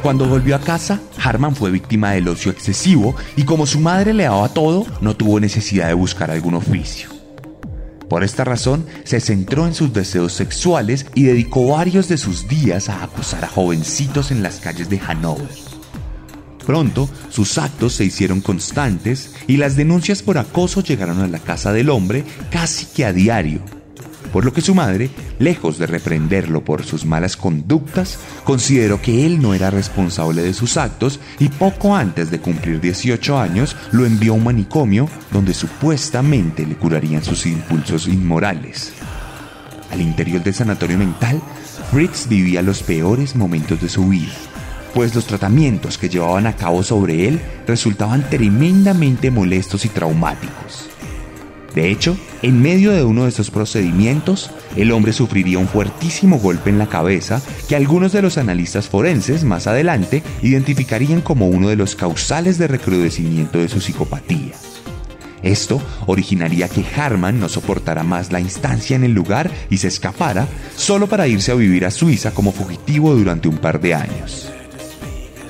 Cuando 0.07 0.29
volvió 0.29 0.55
a 0.55 0.61
casa, 0.61 1.01
Harman 1.21 1.57
fue 1.57 1.73
víctima 1.73 2.13
del 2.13 2.29
ocio 2.29 2.53
excesivo 2.53 3.17
y 3.35 3.43
como 3.43 3.67
su 3.67 3.81
madre 3.81 4.15
le 4.15 4.23
daba 4.23 4.49
todo, 4.51 4.87
no 5.01 5.17
tuvo 5.17 5.41
necesidad 5.41 5.89
de 5.89 5.95
buscar 5.95 6.31
algún 6.31 6.55
oficio. 6.55 7.09
Por 8.09 8.23
esta 8.23 8.45
razón, 8.45 8.87
se 9.03 9.19
centró 9.19 9.67
en 9.67 9.75
sus 9.75 9.93
deseos 9.93 10.33
sexuales 10.33 11.07
y 11.17 11.25
dedicó 11.25 11.67
varios 11.73 12.07
de 12.07 12.19
sus 12.19 12.47
días 12.47 12.89
a 12.89 13.03
acosar 13.03 13.45
a 13.45 13.49
jovencitos 13.49 14.31
en 14.31 14.45
las 14.45 14.61
calles 14.61 14.89
de 14.89 15.01
Hanover. 15.01 15.51
Pronto, 16.65 17.09
sus 17.29 17.59
actos 17.59 17.95
se 17.95 18.05
hicieron 18.05 18.41
constantes 18.41 19.35
y 19.49 19.57
las 19.57 19.75
denuncias 19.75 20.23
por 20.23 20.39
acoso 20.39 20.85
llegaron 20.85 21.21
a 21.21 21.27
la 21.27 21.41
casa 21.41 21.73
del 21.73 21.91
hombre 21.91 22.25
casi 22.53 22.87
que 22.87 23.05
a 23.05 23.13
diario, 23.13 23.61
por 24.37 24.45
lo 24.45 24.52
que 24.52 24.61
su 24.61 24.75
madre, 24.75 25.09
lejos 25.38 25.78
de 25.78 25.87
reprenderlo 25.87 26.62
por 26.62 26.85
sus 26.85 27.07
malas 27.07 27.38
conductas, 27.38 28.19
consideró 28.45 29.00
que 29.00 29.25
él 29.25 29.40
no 29.40 29.55
era 29.55 29.71
responsable 29.71 30.43
de 30.43 30.52
sus 30.52 30.76
actos 30.76 31.21
y 31.38 31.49
poco 31.49 31.97
antes 31.97 32.31
de 32.31 32.38
cumplir 32.38 32.78
18 32.83 33.38
años 33.38 33.75
lo 33.93 34.05
envió 34.05 34.35
a 34.35 34.37
un 34.37 34.45
manicomio 34.45 35.09
donde 35.33 35.55
supuestamente 35.55 36.66
le 36.66 36.76
curarían 36.76 37.25
sus 37.25 37.47
impulsos 37.47 38.09
inmorales. 38.09 38.93
Al 39.90 40.02
interior 40.02 40.45
del 40.45 40.52
sanatorio 40.52 40.99
mental, 40.99 41.40
Fritz 41.90 42.28
vivía 42.28 42.61
los 42.61 42.83
peores 42.83 43.37
momentos 43.37 43.81
de 43.81 43.88
su 43.88 44.07
vida, 44.07 44.35
pues 44.93 45.14
los 45.14 45.25
tratamientos 45.25 45.97
que 45.97 46.11
llevaban 46.11 46.47
a 46.47 46.57
cabo 46.57 46.83
sobre 46.83 47.26
él 47.26 47.40
resultaban 47.66 48.28
tremendamente 48.28 49.31
molestos 49.31 49.87
y 49.87 49.88
traumáticos. 49.88 50.90
De 51.76 51.90
hecho, 51.90 52.16
en 52.40 52.62
medio 52.62 52.90
de 52.90 53.04
uno 53.04 53.25
de 53.25 53.28
esos 53.28 53.50
procedimientos, 53.50 54.50
el 54.76 54.92
hombre 54.92 55.12
sufriría 55.12 55.59
un 55.59 55.68
fuertísimo 55.68 56.38
golpe 56.38 56.71
en 56.71 56.78
la 56.78 56.87
cabeza 56.87 57.42
que 57.68 57.76
algunos 57.76 58.12
de 58.12 58.23
los 58.23 58.38
analistas 58.38 58.88
forenses 58.88 59.45
más 59.45 59.66
adelante 59.66 60.23
identificarían 60.40 61.21
como 61.21 61.49
uno 61.49 61.68
de 61.68 61.76
los 61.76 61.95
causales 61.95 62.56
de 62.56 62.66
recrudecimiento 62.66 63.59
de 63.59 63.68
su 63.68 63.83
psicopatía. 63.83 64.54
Esto 65.42 65.83
originaría 66.06 66.71
que 66.71 66.83
Harman 66.97 67.38
no 67.38 67.50
soportara 67.50 68.04
más 68.04 68.33
la 68.33 68.40
instancia 68.40 68.97
en 68.97 69.04
el 69.04 69.12
lugar 69.12 69.50
y 69.68 69.76
se 69.76 69.88
escapara 69.88 70.49
solo 70.76 71.09
para 71.09 71.28
irse 71.28 71.52
a 71.52 71.56
vivir 71.56 71.85
a 71.85 71.90
Suiza 71.90 72.33
como 72.33 72.52
fugitivo 72.52 73.14
durante 73.14 73.49
un 73.49 73.59
par 73.59 73.83
de 73.83 73.92
años. 73.92 74.50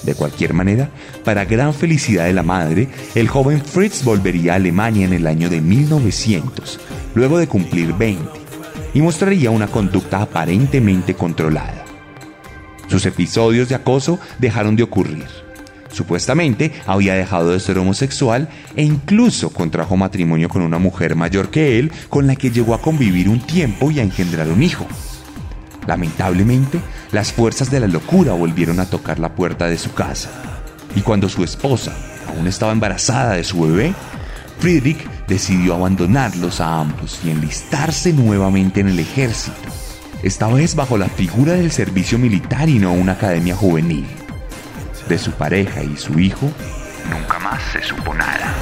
De 0.06 0.14
cualquier 0.14 0.54
manera, 0.54 0.88
para 1.24 1.44
gran 1.44 1.74
felicidad 1.74 2.26
de 2.26 2.32
la 2.32 2.44
madre, 2.44 2.88
el 3.16 3.26
joven 3.26 3.60
Fritz 3.60 4.04
volvería 4.04 4.52
a 4.52 4.56
Alemania 4.56 5.04
en 5.04 5.12
el 5.12 5.26
año 5.26 5.50
de 5.50 5.60
1900, 5.60 6.78
luego 7.16 7.38
de 7.38 7.48
cumplir 7.48 7.92
20, 7.92 8.22
y 8.94 9.02
mostraría 9.02 9.50
una 9.50 9.66
conducta 9.66 10.22
aparentemente 10.22 11.14
controlada. 11.14 11.84
Sus 12.86 13.04
episodios 13.04 13.68
de 13.68 13.74
acoso 13.74 14.20
dejaron 14.38 14.76
de 14.76 14.84
ocurrir. 14.84 15.26
Supuestamente 15.90 16.70
había 16.86 17.14
dejado 17.14 17.50
de 17.50 17.58
ser 17.58 17.76
homosexual 17.78 18.48
e 18.76 18.84
incluso 18.84 19.50
contrajo 19.50 19.96
matrimonio 19.96 20.48
con 20.48 20.62
una 20.62 20.78
mujer 20.78 21.16
mayor 21.16 21.50
que 21.50 21.80
él 21.80 21.90
con 22.08 22.28
la 22.28 22.36
que 22.36 22.52
llegó 22.52 22.74
a 22.74 22.80
convivir 22.80 23.28
un 23.28 23.40
tiempo 23.40 23.90
y 23.90 23.98
a 23.98 24.04
engendrar 24.04 24.46
un 24.48 24.62
hijo. 24.62 24.86
Lamentablemente, 25.86 26.80
las 27.12 27.32
fuerzas 27.32 27.70
de 27.70 27.80
la 27.80 27.86
locura 27.86 28.32
volvieron 28.32 28.80
a 28.80 28.86
tocar 28.86 29.18
la 29.18 29.34
puerta 29.34 29.66
de 29.66 29.78
su 29.78 29.92
casa. 29.94 30.30
Y 30.94 31.02
cuando 31.02 31.28
su 31.28 31.44
esposa 31.44 31.92
aún 32.28 32.46
estaba 32.46 32.72
embarazada 32.72 33.34
de 33.34 33.44
su 33.44 33.60
bebé, 33.60 33.94
Friedrich 34.58 35.06
decidió 35.26 35.74
abandonarlos 35.74 36.60
a 36.60 36.80
ambos 36.80 37.20
y 37.24 37.30
enlistarse 37.30 38.12
nuevamente 38.12 38.80
en 38.80 38.88
el 38.88 38.98
ejército, 38.98 39.56
esta 40.22 40.48
vez 40.48 40.74
bajo 40.74 40.96
la 40.96 41.08
figura 41.08 41.52
del 41.52 41.70
servicio 41.70 42.18
militar 42.18 42.68
y 42.68 42.78
no 42.78 42.92
una 42.92 43.12
academia 43.12 43.54
juvenil. 43.54 44.06
De 45.08 45.18
su 45.18 45.30
pareja 45.32 45.82
y 45.82 45.96
su 45.96 46.18
hijo, 46.18 46.50
nunca 47.10 47.38
más 47.38 47.60
se 47.72 47.82
supo 47.82 48.12
nada. 48.14 48.54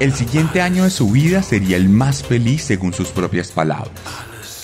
El 0.00 0.14
siguiente 0.14 0.62
año 0.62 0.84
de 0.84 0.90
su 0.90 1.10
vida 1.10 1.42
sería 1.42 1.76
el 1.76 1.90
más 1.90 2.22
feliz 2.22 2.62
según 2.62 2.94
sus 2.94 3.08
propias 3.08 3.52
palabras. 3.52 3.92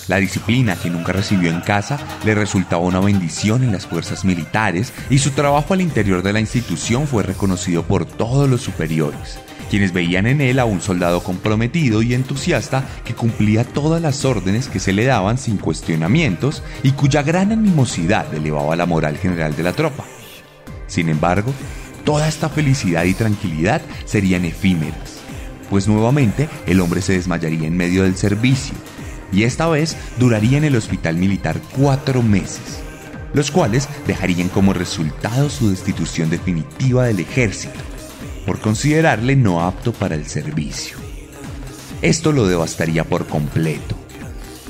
La 0.08 0.16
disciplina 0.16 0.76
que 0.76 0.88
nunca 0.88 1.12
recibió 1.12 1.50
en 1.50 1.60
casa 1.60 1.98
le 2.24 2.34
resultaba 2.34 2.82
una 2.82 3.00
bendición 3.00 3.62
en 3.62 3.70
las 3.70 3.84
fuerzas 3.86 4.24
militares 4.24 4.94
y 5.10 5.18
su 5.18 5.32
trabajo 5.32 5.74
al 5.74 5.82
interior 5.82 6.22
de 6.22 6.32
la 6.32 6.40
institución 6.40 7.06
fue 7.06 7.22
reconocido 7.22 7.82
por 7.82 8.06
todos 8.06 8.48
los 8.48 8.62
superiores, 8.62 9.38
quienes 9.68 9.92
veían 9.92 10.26
en 10.26 10.40
él 10.40 10.58
a 10.58 10.64
un 10.64 10.80
soldado 10.80 11.22
comprometido 11.22 12.00
y 12.00 12.14
entusiasta 12.14 12.82
que 13.04 13.14
cumplía 13.14 13.64
todas 13.64 14.00
las 14.00 14.24
órdenes 14.24 14.68
que 14.68 14.80
se 14.80 14.94
le 14.94 15.04
daban 15.04 15.36
sin 15.36 15.58
cuestionamientos 15.58 16.62
y 16.82 16.92
cuya 16.92 17.22
gran 17.22 17.52
animosidad 17.52 18.32
elevaba 18.32 18.74
la 18.74 18.86
moral 18.86 19.18
general 19.18 19.54
de 19.54 19.64
la 19.64 19.74
tropa. 19.74 20.06
Sin 20.86 21.10
embargo, 21.10 21.52
toda 22.06 22.26
esta 22.26 22.48
felicidad 22.48 23.04
y 23.04 23.12
tranquilidad 23.12 23.82
serían 24.06 24.46
efímeras 24.46 25.15
pues 25.70 25.88
nuevamente 25.88 26.48
el 26.66 26.80
hombre 26.80 27.02
se 27.02 27.14
desmayaría 27.14 27.66
en 27.66 27.76
medio 27.76 28.02
del 28.02 28.16
servicio, 28.16 28.74
y 29.32 29.42
esta 29.42 29.66
vez 29.68 29.96
duraría 30.18 30.58
en 30.58 30.64
el 30.64 30.76
hospital 30.76 31.16
militar 31.16 31.60
cuatro 31.76 32.22
meses, 32.22 32.80
los 33.32 33.50
cuales 33.50 33.88
dejarían 34.06 34.48
como 34.48 34.72
resultado 34.72 35.50
su 35.50 35.70
destitución 35.70 36.30
definitiva 36.30 37.04
del 37.04 37.20
ejército, 37.20 37.78
por 38.46 38.60
considerarle 38.60 39.36
no 39.36 39.62
apto 39.62 39.92
para 39.92 40.14
el 40.14 40.26
servicio. 40.26 40.96
Esto 42.02 42.32
lo 42.32 42.46
devastaría 42.46 43.04
por 43.04 43.26
completo, 43.26 43.96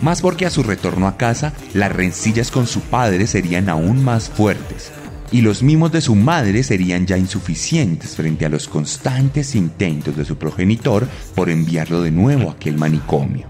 más 0.01 0.21
porque 0.21 0.47
a 0.47 0.51
su 0.51 0.63
retorno 0.63 1.07
a 1.09 1.17
casa 1.17 1.53
las 1.75 1.93
rencillas 1.93 2.51
con 2.51 2.67
su 2.67 2.81
padre 2.81 3.27
serían 3.27 3.69
aún 3.69 4.03
más 4.05 4.29
fuertes, 4.29 4.93
y 5.33 5.41
los 5.41 5.63
mimos 5.63 5.93
de 5.93 6.01
su 6.01 6.15
madre 6.15 6.63
serían 6.63 7.07
ya 7.07 7.19
insuficientes 7.19 8.15
frente 8.17 8.47
a 8.47 8.49
los 8.49 8.69
constantes 8.69 9.55
intentos 9.55 10.17
de 10.17 10.25
su 10.25 10.37
progenitor 10.37 11.09
por 11.35 11.51
enviarlo 11.51 12.03
de 12.03 12.11
nuevo 12.11 12.51
a 12.51 12.53
aquel 12.53 12.77
manicomio. 12.77 13.49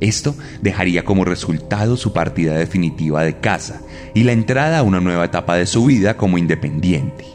Esto 0.00 0.34
dejaría 0.62 1.04
como 1.04 1.26
resultado 1.26 1.96
su 1.96 2.12
partida 2.14 2.54
definitiva 2.54 3.22
de 3.22 3.38
casa 3.38 3.82
y 4.14 4.22
la 4.22 4.32
entrada 4.32 4.78
a 4.78 4.82
una 4.82 5.00
nueva 5.00 5.26
etapa 5.26 5.56
de 5.56 5.66
su 5.66 5.84
vida 5.84 6.16
como 6.16 6.38
independiente. 6.38 7.26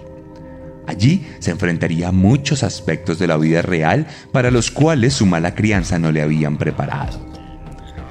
Allí 0.88 1.25
se 1.39 1.51
enfrentaría 1.51 2.10
a 2.10 2.12
muchos 2.12 2.63
aspectos 2.63 3.19
de 3.19 3.27
la 3.27 3.38
vida 3.38 3.62
real 3.62 4.08
para 4.31 4.51
los 4.51 4.71
cuales 4.71 5.13
su 5.13 5.25
mala 5.25 5.53
crianza 5.53 5.99
no 5.99 6.12
le 6.12 6.21
habían 6.21 6.58
preparado. 6.58 7.23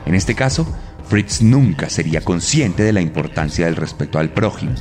En 0.06 0.14
este 0.14 0.34
caso, 0.34 0.72
Fritz 1.08 1.42
nunca 1.42 1.88
sería 1.88 2.20
consciente 2.20 2.82
de 2.82 2.92
la 2.92 3.00
importancia 3.00 3.66
del 3.66 3.76
respeto 3.76 4.18
al 4.18 4.30
prójimo 4.30 4.74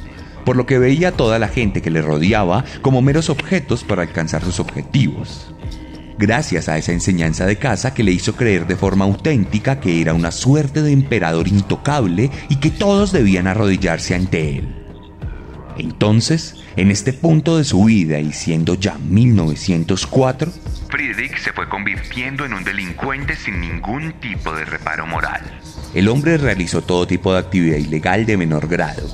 por 0.43 0.55
lo 0.55 0.65
que 0.65 0.79
veía 0.79 1.09
a 1.09 1.11
toda 1.13 1.39
la 1.39 1.47
gente 1.47 1.81
que 1.81 1.91
le 1.91 2.01
rodeaba 2.01 2.63
como 2.81 3.01
meros 3.01 3.29
objetos 3.29 3.83
para 3.83 4.01
alcanzar 4.01 4.43
sus 4.43 4.59
objetivos. 4.59 5.53
Gracias 6.17 6.69
a 6.69 6.77
esa 6.77 6.91
enseñanza 6.91 7.45
de 7.45 7.57
casa 7.57 7.93
que 7.93 8.03
le 8.03 8.11
hizo 8.11 8.35
creer 8.35 8.67
de 8.67 8.75
forma 8.75 9.05
auténtica 9.05 9.79
que 9.79 9.99
era 9.99 10.13
una 10.13 10.31
suerte 10.31 10.81
de 10.81 10.91
emperador 10.91 11.47
intocable 11.47 12.29
y 12.49 12.57
que 12.57 12.69
todos 12.69 13.11
debían 13.11 13.47
arrodillarse 13.47 14.13
ante 14.15 14.57
él. 14.57 14.83
Entonces, 15.77 16.55
en 16.75 16.91
este 16.91 17.13
punto 17.13 17.57
de 17.57 17.63
su 17.63 17.85
vida 17.85 18.19
y 18.19 18.31
siendo 18.31 18.75
ya 18.75 18.97
1904, 18.99 20.51
Friedrich 20.89 21.39
se 21.39 21.51
fue 21.51 21.67
convirtiendo 21.67 22.45
en 22.45 22.53
un 22.53 22.63
delincuente 22.63 23.35
sin 23.35 23.59
ningún 23.59 24.13
tipo 24.19 24.53
de 24.53 24.63
reparo 24.65 25.07
moral. 25.07 25.41
El 25.95 26.07
hombre 26.07 26.37
realizó 26.37 26.83
todo 26.83 27.07
tipo 27.07 27.33
de 27.33 27.39
actividad 27.39 27.77
ilegal 27.77 28.27
de 28.27 28.37
menor 28.37 28.67
grado, 28.67 29.09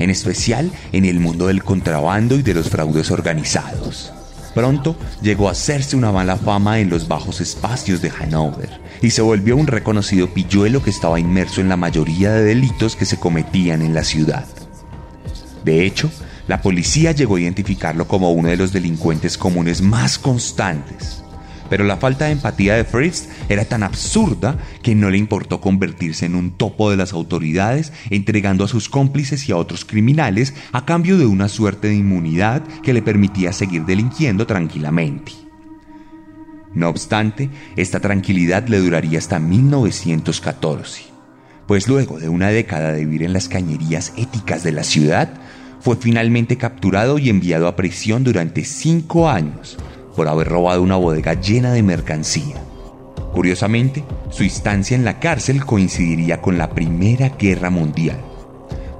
en 0.00 0.10
especial 0.10 0.72
en 0.90 1.04
el 1.04 1.20
mundo 1.20 1.46
del 1.46 1.62
contrabando 1.62 2.34
y 2.34 2.42
de 2.42 2.54
los 2.54 2.68
fraudes 2.68 3.12
organizados. 3.12 4.12
Pronto 4.54 4.96
llegó 5.22 5.48
a 5.48 5.52
hacerse 5.52 5.94
una 5.94 6.10
mala 6.10 6.36
fama 6.36 6.80
en 6.80 6.90
los 6.90 7.06
bajos 7.06 7.40
espacios 7.40 8.02
de 8.02 8.10
Hanover 8.10 8.80
y 9.00 9.10
se 9.10 9.22
volvió 9.22 9.56
un 9.56 9.68
reconocido 9.68 10.34
pilluelo 10.34 10.82
que 10.82 10.90
estaba 10.90 11.20
inmerso 11.20 11.60
en 11.60 11.68
la 11.68 11.76
mayoría 11.76 12.32
de 12.32 12.42
delitos 12.42 12.96
que 12.96 13.04
se 13.04 13.18
cometían 13.18 13.82
en 13.82 13.94
la 13.94 14.02
ciudad. 14.02 14.46
De 15.64 15.86
hecho, 15.86 16.10
la 16.48 16.62
policía 16.62 17.12
llegó 17.12 17.36
a 17.36 17.40
identificarlo 17.40 18.08
como 18.08 18.32
uno 18.32 18.48
de 18.48 18.56
los 18.56 18.72
delincuentes 18.72 19.38
comunes 19.38 19.82
más 19.82 20.18
constantes 20.18 21.22
pero 21.70 21.84
la 21.84 21.96
falta 21.96 22.26
de 22.26 22.32
empatía 22.32 22.74
de 22.74 22.84
Fritz 22.84 23.28
era 23.48 23.64
tan 23.64 23.84
absurda 23.84 24.58
que 24.82 24.96
no 24.96 25.08
le 25.08 25.16
importó 25.16 25.60
convertirse 25.60 26.26
en 26.26 26.34
un 26.34 26.50
topo 26.50 26.90
de 26.90 26.96
las 26.96 27.12
autoridades, 27.12 27.92
entregando 28.10 28.64
a 28.64 28.68
sus 28.68 28.88
cómplices 28.88 29.48
y 29.48 29.52
a 29.52 29.56
otros 29.56 29.84
criminales 29.84 30.52
a 30.72 30.84
cambio 30.84 31.16
de 31.16 31.26
una 31.26 31.48
suerte 31.48 31.88
de 31.88 31.94
inmunidad 31.94 32.62
que 32.82 32.92
le 32.92 33.00
permitía 33.00 33.52
seguir 33.52 33.84
delinquiendo 33.84 34.46
tranquilamente. 34.46 35.32
No 36.74 36.88
obstante, 36.88 37.48
esta 37.76 38.00
tranquilidad 38.00 38.66
le 38.68 38.78
duraría 38.78 39.18
hasta 39.18 39.38
1914, 39.38 41.04
pues 41.66 41.86
luego 41.86 42.18
de 42.18 42.28
una 42.28 42.48
década 42.48 42.92
de 42.92 43.04
vivir 43.04 43.22
en 43.22 43.32
las 43.32 43.48
cañerías 43.48 44.12
éticas 44.16 44.64
de 44.64 44.72
la 44.72 44.82
ciudad, 44.82 45.34
fue 45.80 45.96
finalmente 45.96 46.58
capturado 46.58 47.18
y 47.18 47.30
enviado 47.30 47.66
a 47.66 47.76
prisión 47.76 48.22
durante 48.22 48.64
cinco 48.64 49.30
años 49.30 49.78
por 50.20 50.28
haber 50.28 50.48
robado 50.48 50.82
una 50.82 50.96
bodega 50.96 51.32
llena 51.32 51.72
de 51.72 51.82
mercancía. 51.82 52.56
Curiosamente, 53.32 54.04
su 54.28 54.44
instancia 54.44 54.94
en 54.94 55.02
la 55.02 55.18
cárcel 55.18 55.64
coincidiría 55.64 56.42
con 56.42 56.58
la 56.58 56.68
Primera 56.68 57.30
Guerra 57.30 57.70
Mundial, 57.70 58.20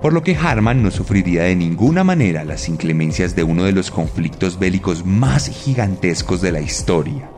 por 0.00 0.14
lo 0.14 0.22
que 0.22 0.35
Harman 0.35 0.83
no 0.83 0.90
sufriría 0.90 1.42
de 1.42 1.56
ninguna 1.56 2.04
manera 2.04 2.42
las 2.42 2.70
inclemencias 2.70 3.37
de 3.37 3.42
uno 3.42 3.64
de 3.64 3.72
los 3.72 3.90
conflictos 3.90 4.59
bélicos 4.59 5.04
más 5.04 5.48
gigantescos 5.48 6.40
de 6.40 6.52
la 6.52 6.62
historia. 6.62 7.28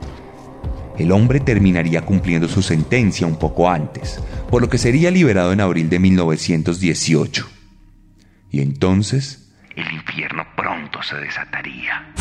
El 0.96 1.10
hombre 1.10 1.40
terminaría 1.40 2.02
cumpliendo 2.02 2.46
su 2.46 2.62
sentencia 2.62 3.26
un 3.26 3.36
poco 3.36 3.68
antes, 3.68 4.22
por 4.48 4.62
lo 4.62 4.68
que 4.68 4.78
sería 4.78 5.10
liberado 5.10 5.52
en 5.52 5.60
abril 5.60 5.90
de 5.90 5.98
1918. 5.98 7.48
Y 8.48 8.60
entonces, 8.60 9.50
el 9.74 9.92
infierno 9.92 10.46
pronto 10.54 11.02
se 11.02 11.16
desataría. 11.16 12.12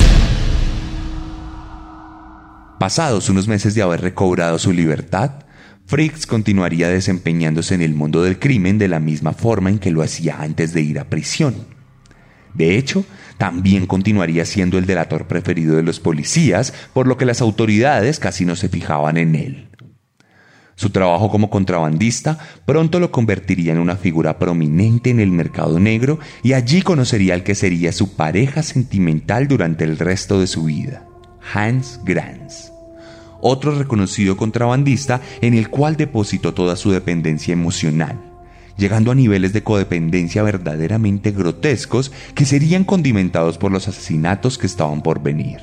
Pasados 2.82 3.30
unos 3.30 3.48
meses 3.48 3.76
de 3.76 3.84
haber 3.84 4.02
recobrado 4.02 4.58
su 4.58 4.74
libertad, 4.74 5.44
Fritz 5.86 6.26
continuaría 6.26 6.90
desempeñándose 6.90 7.76
en 7.76 7.84
el 7.84 7.94
mundo 7.94 8.24
del 8.24 8.40
crimen 8.40 8.80
de 8.80 8.88
la 8.88 9.00
misma 9.00 9.34
forma 9.34 9.70
en 9.70 9.78
que 9.78 9.92
lo 9.92 10.02
hacía 10.02 10.42
antes 10.42 10.74
de 10.74 10.82
ir 10.82 10.98
a 10.98 11.08
prisión. 11.08 11.54
De 12.56 12.80
hecho, 12.80 13.06
también 13.38 13.86
continuaría 13.86 14.46
siendo 14.46 14.80
el 14.80 14.88
delator 14.88 15.28
preferido 15.28 15.76
de 15.76 15.84
los 15.84 16.00
policías, 16.00 16.74
por 16.92 17.06
lo 17.06 17.18
que 17.18 17.26
las 17.26 17.40
autoridades 17.42 18.18
casi 18.18 18.46
no 18.46 18.56
se 18.56 18.68
fijaban 18.68 19.18
en 19.18 19.36
él. 19.36 19.70
Su 20.74 20.90
trabajo 20.90 21.30
como 21.30 21.52
contrabandista 21.52 22.40
pronto 22.66 23.00
lo 23.00 23.12
convertiría 23.12 23.74
en 23.74 23.80
una 23.80 23.96
figura 23.96 24.40
prominente 24.40 25.12
en 25.12 25.20
el 25.20 25.30
mercado 25.30 25.80
negro 25.80 26.18
y 26.42 26.54
allí 26.54 26.82
conocería 26.82 27.36
al 27.36 27.44
que 27.44 27.54
sería 27.54 27.92
su 27.92 28.16
pareja 28.16 28.64
sentimental 28.64 29.48
durante 29.48 29.84
el 29.84 30.00
resto 30.00 30.40
de 30.40 30.48
su 30.48 30.64
vida, 30.64 31.06
Hans 31.54 32.00
Granz, 32.04 32.72
otro 33.42 33.78
reconocido 33.78 34.38
contrabandista 34.38 35.22
en 35.42 35.54
el 35.54 35.70
cual 35.70 35.98
depositó 35.98 36.54
toda 36.54 36.76
su 36.76 36.92
dependencia 36.92 37.54
emocional, 37.54 38.20
llegando 38.78 39.12
a 39.12 39.16
niveles 39.16 39.54
de 39.54 39.64
codependencia 39.64 40.44
verdaderamente 40.44 41.32
grotescos 41.32 42.12
que 42.36 42.46
serían 42.46 42.84
condimentados 42.84 43.58
por 43.58 43.72
los 43.72 43.88
asesinatos 43.88 44.58
que 44.58 44.68
estaban 44.68 45.02
por 45.02 45.22
venir. 45.22 45.60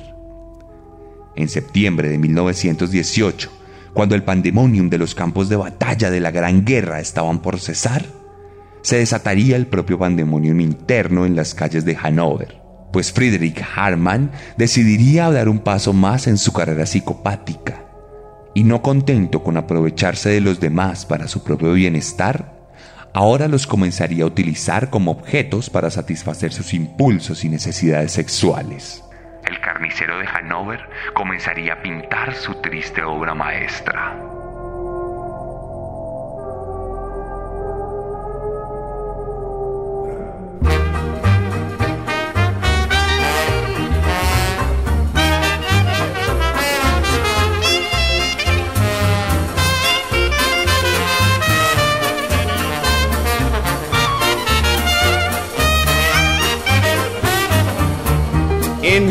En 1.35 1.47
septiembre 1.47 2.09
de 2.09 2.17
1918, 2.17 3.49
cuando 3.93 4.15
el 4.15 4.23
pandemonium 4.23 4.89
de 4.89 4.97
los 4.97 5.15
campos 5.15 5.49
de 5.49 5.55
batalla 5.55 6.11
de 6.11 6.19
la 6.19 6.31
Gran 6.31 6.65
Guerra 6.65 6.99
estaban 6.99 7.39
por 7.39 7.59
cesar, 7.59 8.05
se 8.81 8.97
desataría 8.97 9.55
el 9.55 9.67
propio 9.67 9.97
pandemonium 9.97 10.59
interno 10.61 11.25
en 11.25 11.35
las 11.35 11.53
calles 11.53 11.85
de 11.85 11.95
Hannover, 11.95 12.58
pues 12.91 13.11
Friedrich 13.11 13.63
Hartmann 13.75 14.31
decidiría 14.57 15.29
dar 15.31 15.49
un 15.49 15.59
paso 15.59 15.93
más 15.93 16.27
en 16.27 16.37
su 16.37 16.53
carrera 16.53 16.85
psicopática, 16.85 17.83
y 18.53 18.63
no 18.63 18.81
contento 18.81 19.43
con 19.43 19.57
aprovecharse 19.57 20.29
de 20.29 20.41
los 20.41 20.59
demás 20.59 21.05
para 21.05 21.27
su 21.27 21.43
propio 21.43 21.73
bienestar, 21.73 22.57
ahora 23.13 23.47
los 23.47 23.67
comenzaría 23.67 24.23
a 24.23 24.27
utilizar 24.27 24.89
como 24.89 25.11
objetos 25.11 25.69
para 25.69 25.89
satisfacer 25.89 26.51
sus 26.51 26.73
impulsos 26.73 27.43
y 27.43 27.49
necesidades 27.49 28.11
sexuales 28.11 29.03
el 29.49 29.59
carnicero 29.61 30.19
de 30.19 30.27
Hannover 30.27 30.79
comenzaría 31.13 31.73
a 31.73 31.81
pintar 31.81 32.35
su 32.35 32.61
triste 32.61 33.03
obra 33.03 33.33
maestra. 33.33 34.28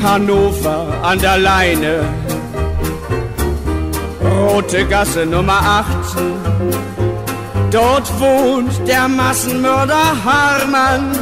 Hannover 0.02 1.02
an 1.02 1.18
der 1.18 1.38
Leine. 1.38 2.00
Rote 4.22 4.84
Gasse 4.86 5.26
Nummer 5.26 5.60
18. 5.60 6.22
Dort 7.70 8.08
wohnt 8.20 8.72
der 8.86 9.08
Massenmörder 9.08 10.24
Harman, 10.24 11.12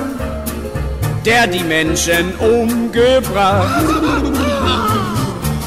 der 1.25 1.47
die 1.47 1.65
Menschen 1.65 2.33
umgebracht. 2.39 3.85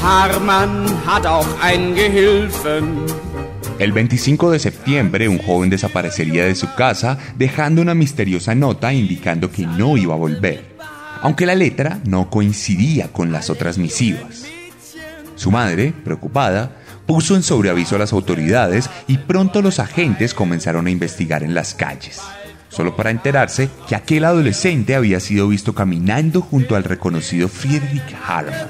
Harman 0.02 0.86
hat 1.06 1.26
auch 1.26 1.46
einen 1.62 1.94
Gehilfen. 1.94 3.04
El 3.78 3.92
25 3.92 4.50
de 4.50 4.58
septiembre, 4.58 5.28
un 5.28 5.38
joven 5.38 5.70
desaparecería 5.70 6.44
de 6.44 6.54
su 6.54 6.66
casa 6.74 7.18
dejando 7.36 7.80
una 7.82 7.94
misteriosa 7.94 8.54
nota 8.54 8.92
indicando 8.92 9.50
que 9.50 9.66
no 9.66 9.96
iba 9.96 10.14
a 10.14 10.18
volver 10.18 10.69
aunque 11.22 11.46
la 11.46 11.54
letra 11.54 12.00
no 12.04 12.30
coincidía 12.30 13.12
con 13.12 13.32
las 13.32 13.50
otras 13.50 13.78
misivas. 13.78 14.44
Su 15.36 15.50
madre, 15.50 15.92
preocupada, 16.04 16.76
puso 17.06 17.34
en 17.34 17.42
sobreaviso 17.42 17.96
a 17.96 17.98
las 17.98 18.12
autoridades 18.12 18.90
y 19.06 19.18
pronto 19.18 19.62
los 19.62 19.78
agentes 19.78 20.34
comenzaron 20.34 20.86
a 20.86 20.90
investigar 20.90 21.42
en 21.42 21.54
las 21.54 21.74
calles, 21.74 22.20
solo 22.68 22.94
para 22.94 23.10
enterarse 23.10 23.68
que 23.88 23.96
aquel 23.96 24.24
adolescente 24.24 24.94
había 24.94 25.18
sido 25.20 25.48
visto 25.48 25.74
caminando 25.74 26.42
junto 26.42 26.76
al 26.76 26.84
reconocido 26.84 27.48
Friedrich 27.48 28.14
Harman. 28.26 28.68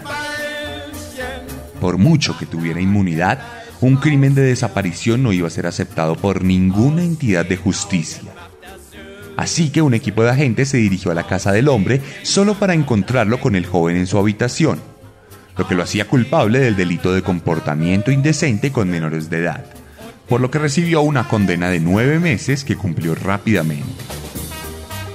Por 1.80 1.98
mucho 1.98 2.36
que 2.38 2.46
tuviera 2.46 2.80
inmunidad, 2.80 3.40
un 3.80 3.96
crimen 3.96 4.34
de 4.34 4.42
desaparición 4.42 5.22
no 5.22 5.32
iba 5.32 5.48
a 5.48 5.50
ser 5.50 5.66
aceptado 5.66 6.14
por 6.14 6.44
ninguna 6.44 7.02
entidad 7.02 7.46
de 7.46 7.56
justicia 7.56 8.30
Así 9.36 9.70
que 9.70 9.82
un 9.82 9.94
equipo 9.94 10.22
de 10.22 10.30
agentes 10.30 10.68
se 10.68 10.76
dirigió 10.76 11.10
a 11.10 11.14
la 11.14 11.26
casa 11.26 11.52
del 11.52 11.68
hombre 11.68 12.00
solo 12.22 12.54
para 12.54 12.74
encontrarlo 12.74 13.40
con 13.40 13.54
el 13.54 13.66
joven 13.66 13.96
en 13.96 14.06
su 14.06 14.18
habitación, 14.18 14.80
lo 15.56 15.66
que 15.66 15.74
lo 15.74 15.82
hacía 15.82 16.06
culpable 16.06 16.58
del 16.58 16.76
delito 16.76 17.12
de 17.12 17.22
comportamiento 17.22 18.10
indecente 18.10 18.72
con 18.72 18.90
menores 18.90 19.30
de 19.30 19.38
edad, 19.38 19.64
por 20.28 20.40
lo 20.40 20.50
que 20.50 20.58
recibió 20.58 21.00
una 21.00 21.26
condena 21.26 21.70
de 21.70 21.80
nueve 21.80 22.18
meses 22.18 22.64
que 22.64 22.76
cumplió 22.76 23.14
rápidamente. 23.14 23.86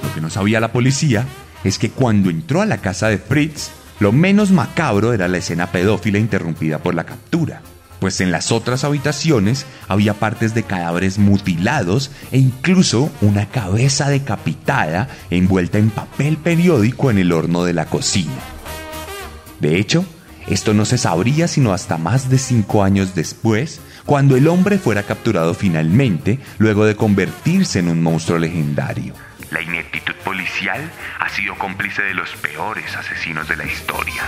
Lo 0.03 0.13
que 0.13 0.21
no 0.21 0.29
sabía 0.29 0.59
la 0.59 0.71
policía 0.71 1.25
es 1.63 1.79
que 1.79 1.91
cuando 1.91 2.29
entró 2.29 2.61
a 2.61 2.65
la 2.65 2.77
casa 2.77 3.09
de 3.09 3.17
Fritz, 3.17 3.69
lo 3.99 4.11
menos 4.11 4.51
macabro 4.51 5.13
era 5.13 5.27
la 5.27 5.37
escena 5.37 5.71
pedófila 5.71 6.19
interrumpida 6.19 6.79
por 6.79 6.95
la 6.95 7.05
captura 7.05 7.61
pues 8.05 8.21
en 8.21 8.29
las 8.29 8.51
otras 8.51 8.83
habitaciones 8.83 9.65
había 9.87 10.13
partes 10.13 10.53
de 10.53 10.61
cadáveres 10.61 11.17
mutilados 11.17 12.11
e 12.31 12.37
incluso 12.37 13.11
una 13.19 13.47
cabeza 13.47 14.09
decapitada 14.09 15.09
envuelta 15.31 15.79
en 15.79 15.89
papel 15.89 16.37
periódico 16.37 17.09
en 17.09 17.17
el 17.17 17.31
horno 17.31 17.63
de 17.63 17.73
la 17.73 17.87
cocina. 17.87 18.31
De 19.59 19.79
hecho, 19.79 20.05
esto 20.45 20.75
no 20.75 20.85
se 20.85 20.99
sabría 20.99 21.47
sino 21.47 21.73
hasta 21.73 21.97
más 21.97 22.29
de 22.29 22.37
cinco 22.37 22.83
años 22.83 23.15
después, 23.15 23.81
cuando 24.05 24.37
el 24.37 24.49
hombre 24.49 24.77
fuera 24.77 25.01
capturado 25.01 25.55
finalmente, 25.55 26.37
luego 26.59 26.85
de 26.85 26.95
convertirse 26.95 27.79
en 27.79 27.87
un 27.87 28.03
monstruo 28.03 28.37
legendario. 28.37 29.15
La 29.49 29.63
ineptitud 29.63 30.13
policial 30.23 30.91
ha 31.19 31.29
sido 31.29 31.57
cómplice 31.57 32.03
de 32.03 32.13
los 32.13 32.29
peores 32.35 32.95
asesinos 32.95 33.47
de 33.47 33.55
la 33.55 33.65
historia. 33.65 34.21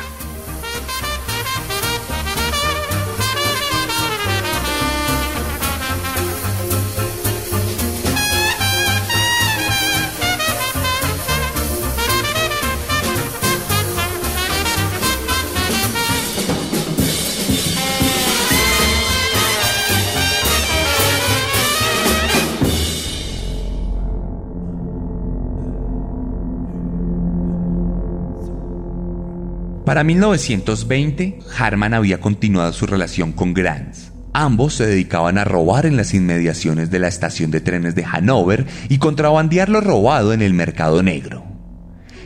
Para 29.87 30.03
1920, 30.03 31.39
Harman 31.57 31.93
había 31.93 32.19
continuado 32.19 32.73
su 32.73 32.85
relación 32.85 33.31
con 33.31 33.53
Granz. 33.53 34.11
Ambos 34.33 34.73
se 34.73 34.85
dedicaban 34.85 35.37
a 35.37 35.45
robar 35.45 35.85
en 35.85 35.95
las 35.95 36.13
inmediaciones 36.13 36.91
de 36.91 36.99
la 36.99 37.07
estación 37.07 37.51
de 37.51 37.61
trenes 37.61 37.95
de 37.95 38.03
Hanover 38.03 38.65
y 38.89 38.97
contrabandear 38.97 39.69
lo 39.69 39.79
robado 39.79 40.33
en 40.33 40.41
el 40.41 40.53
mercado 40.53 41.01
negro. 41.03 41.45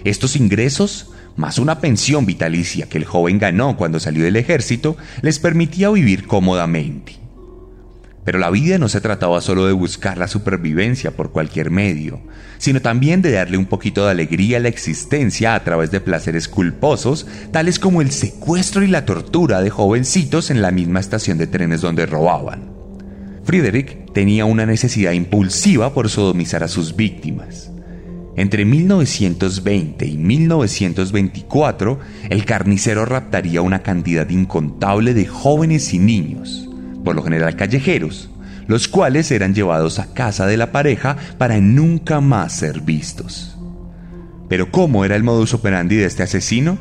Estos 0.04 0.36
ingresos, 0.36 1.12
más 1.36 1.60
una 1.60 1.80
pensión 1.82 2.26
vitalicia 2.26 2.90
que 2.90 2.98
el 2.98 3.06
joven 3.06 3.38
ganó 3.38 3.78
cuando 3.78 4.00
salió 4.00 4.24
del 4.24 4.38
ejército, 4.38 4.98
les 5.22 5.38
permitía 5.38 5.92
vivir 5.92 6.26
cómodamente. 6.26 7.21
Pero 8.24 8.38
la 8.38 8.52
vida 8.52 8.78
no 8.78 8.88
se 8.88 9.02
trataba 9.02 9.42
solo 9.42 9.66
de 9.66 9.74
buscar 9.74 10.18
la 10.18 10.28
supervivencia 10.28 11.12
por 11.12 11.32
cualquier 11.32 11.72
medio, 11.72 12.22
sino 12.60 12.82
también 12.82 13.24
de 13.24 13.32
darle 13.32 13.58
un 13.58 13.66
poquito 13.66 14.06
de 14.06 14.12
alegría 14.12 14.58
a 14.58 14.60
la 14.60 14.68
existencia 14.68 15.56
a 15.56 15.64
través 15.64 15.90
de 15.90 16.02
placeres 16.02 16.48
culposos, 16.48 17.26
tales 17.52 17.80
como 17.80 18.02
el 18.02 18.12
secuestro 18.12 18.84
y 18.84 18.88
la 18.88 19.06
tortura 19.06 19.62
de 19.62 19.72
jovencitos 19.72 20.52
en 20.52 20.62
la 20.62 20.70
misma 20.70 21.00
estación 21.00 21.40
de 21.40 21.48
trenes 21.48 21.82
donde 21.82 22.06
robaban. 22.06 22.72
Friedrich 23.44 24.14
tenía 24.14 24.46
una 24.46 24.68
necesidad 24.68 25.14
impulsiva 25.14 25.94
por 25.96 26.08
sodomizar 26.10 26.64
a 26.64 26.68
sus 26.68 26.96
víctimas. 26.96 27.72
Entre 28.38 28.66
1920 28.66 30.06
y 30.06 30.18
1924, 30.18 32.00
el 32.30 32.46
carnicero 32.46 33.06
raptaría 33.06 33.62
una 33.64 33.82
cantidad 33.82 34.30
incontable 34.30 35.16
de 35.16 35.26
jóvenes 35.26 35.94
y 35.94 36.00
niños 36.00 36.71
por 37.04 37.16
lo 37.16 37.24
general 37.24 37.56
callejeros, 37.56 38.30
los 38.68 38.88
cuales 38.88 39.32
eran 39.32 39.54
llevados 39.54 40.00
a 40.00 40.14
casa 40.14 40.46
de 40.48 40.58
la 40.58 40.72
pareja 40.72 41.18
para 41.38 41.60
nunca 41.60 42.22
más 42.22 42.54
ser 42.54 42.82
vistos. 42.82 43.58
Pero 44.48 44.72
¿cómo 44.72 45.06
era 45.06 45.16
el 45.16 45.24
modus 45.24 45.54
operandi 45.54 45.96
de 45.96 46.06
este 46.06 46.24
asesino? 46.24 46.78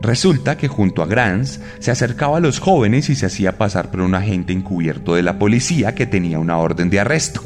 Resulta 0.00 0.56
que 0.56 0.68
junto 0.68 1.02
a 1.02 1.06
Grants 1.06 1.60
se 1.78 1.90
acercaba 1.90 2.38
a 2.38 2.40
los 2.40 2.60
jóvenes 2.60 3.08
y 3.08 3.14
se 3.14 3.26
hacía 3.26 3.56
pasar 3.56 3.90
por 3.90 4.00
un 4.00 4.14
agente 4.14 4.52
encubierto 4.52 5.14
de 5.14 5.22
la 5.22 5.38
policía 5.38 5.94
que 5.94 6.06
tenía 6.06 6.38
una 6.38 6.58
orden 6.58 6.90
de 6.90 7.00
arresto. 7.00 7.42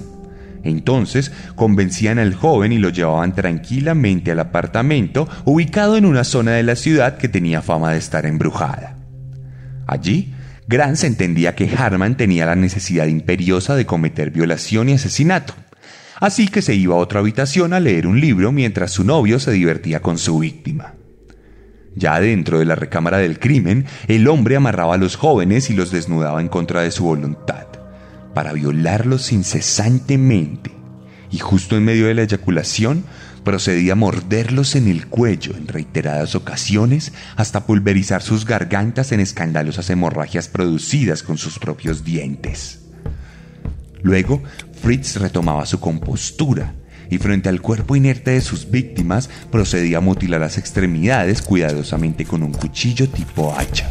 Entonces 0.64 1.32
convencían 1.54 2.18
al 2.18 2.34
joven 2.34 2.72
y 2.72 2.78
lo 2.78 2.88
llevaban 2.88 3.34
tranquilamente 3.34 4.32
al 4.32 4.40
apartamento 4.40 5.28
ubicado 5.44 5.96
en 5.96 6.04
una 6.04 6.24
zona 6.24 6.52
de 6.52 6.64
la 6.64 6.74
ciudad 6.74 7.16
que 7.16 7.28
tenía 7.28 7.62
fama 7.62 7.92
de 7.92 7.98
estar 7.98 8.26
embrujada. 8.26 8.96
Allí, 9.86 10.34
Grant 10.68 11.02
entendía 11.02 11.54
que 11.54 11.74
Harman 11.74 12.18
tenía 12.18 12.44
la 12.44 12.54
necesidad 12.54 13.06
imperiosa 13.06 13.74
de 13.74 13.86
cometer 13.86 14.30
violación 14.30 14.90
y 14.90 14.92
asesinato, 14.92 15.54
así 16.20 16.48
que 16.48 16.60
se 16.60 16.74
iba 16.74 16.94
a 16.94 16.98
otra 16.98 17.20
habitación 17.20 17.72
a 17.72 17.80
leer 17.80 18.06
un 18.06 18.20
libro 18.20 18.52
mientras 18.52 18.90
su 18.90 19.02
novio 19.02 19.40
se 19.40 19.50
divertía 19.50 20.02
con 20.02 20.18
su 20.18 20.38
víctima. 20.38 20.92
Ya 21.94 22.20
dentro 22.20 22.58
de 22.58 22.66
la 22.66 22.74
recámara 22.74 23.16
del 23.16 23.38
crimen, 23.38 23.86
el 24.08 24.28
hombre 24.28 24.56
amarraba 24.56 24.94
a 24.94 24.98
los 24.98 25.16
jóvenes 25.16 25.70
y 25.70 25.74
los 25.74 25.90
desnudaba 25.90 26.42
en 26.42 26.48
contra 26.48 26.82
de 26.82 26.90
su 26.90 27.04
voluntad 27.04 27.66
para 28.34 28.52
violarlos 28.52 29.32
incesantemente 29.32 30.70
y 31.30 31.38
justo 31.38 31.78
en 31.78 31.84
medio 31.84 32.06
de 32.06 32.14
la 32.14 32.22
eyaculación 32.22 33.04
procedía 33.48 33.94
a 33.94 33.96
morderlos 33.96 34.76
en 34.76 34.88
el 34.88 35.06
cuello 35.06 35.56
en 35.56 35.68
reiteradas 35.68 36.34
ocasiones 36.34 37.14
hasta 37.34 37.64
pulverizar 37.64 38.20
sus 38.20 38.44
gargantas 38.44 39.10
en 39.10 39.20
escandalosas 39.20 39.88
hemorragias 39.88 40.48
producidas 40.48 41.22
con 41.22 41.38
sus 41.38 41.58
propios 41.58 42.04
dientes. 42.04 42.80
Luego, 44.02 44.42
Fritz 44.82 45.16
retomaba 45.16 45.64
su 45.64 45.80
compostura 45.80 46.74
y 47.08 47.16
frente 47.16 47.48
al 47.48 47.62
cuerpo 47.62 47.96
inerte 47.96 48.32
de 48.32 48.42
sus 48.42 48.70
víctimas 48.70 49.30
procedía 49.50 49.96
a 49.96 50.02
mutilar 50.02 50.42
las 50.42 50.58
extremidades 50.58 51.40
cuidadosamente 51.40 52.26
con 52.26 52.42
un 52.42 52.52
cuchillo 52.52 53.08
tipo 53.08 53.56
hacha, 53.58 53.88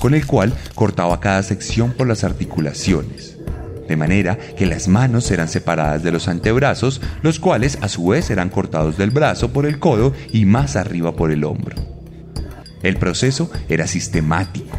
con 0.00 0.12
el 0.12 0.26
cual 0.26 0.52
cortaba 0.74 1.18
cada 1.18 1.42
sección 1.42 1.94
por 1.94 2.08
las 2.08 2.24
articulaciones 2.24 3.27
de 3.88 3.96
manera 3.96 4.36
que 4.36 4.66
las 4.66 4.86
manos 4.86 5.30
eran 5.30 5.48
separadas 5.48 6.02
de 6.02 6.12
los 6.12 6.28
antebrazos, 6.28 7.00
los 7.22 7.40
cuales 7.40 7.78
a 7.80 7.88
su 7.88 8.08
vez 8.08 8.30
eran 8.30 8.50
cortados 8.50 8.98
del 8.98 9.10
brazo 9.10 9.52
por 9.52 9.66
el 9.66 9.78
codo 9.78 10.12
y 10.30 10.44
más 10.44 10.76
arriba 10.76 11.16
por 11.16 11.32
el 11.32 11.44
hombro. 11.44 11.76
El 12.82 12.96
proceso 12.96 13.50
era 13.68 13.86
sistemático. 13.86 14.76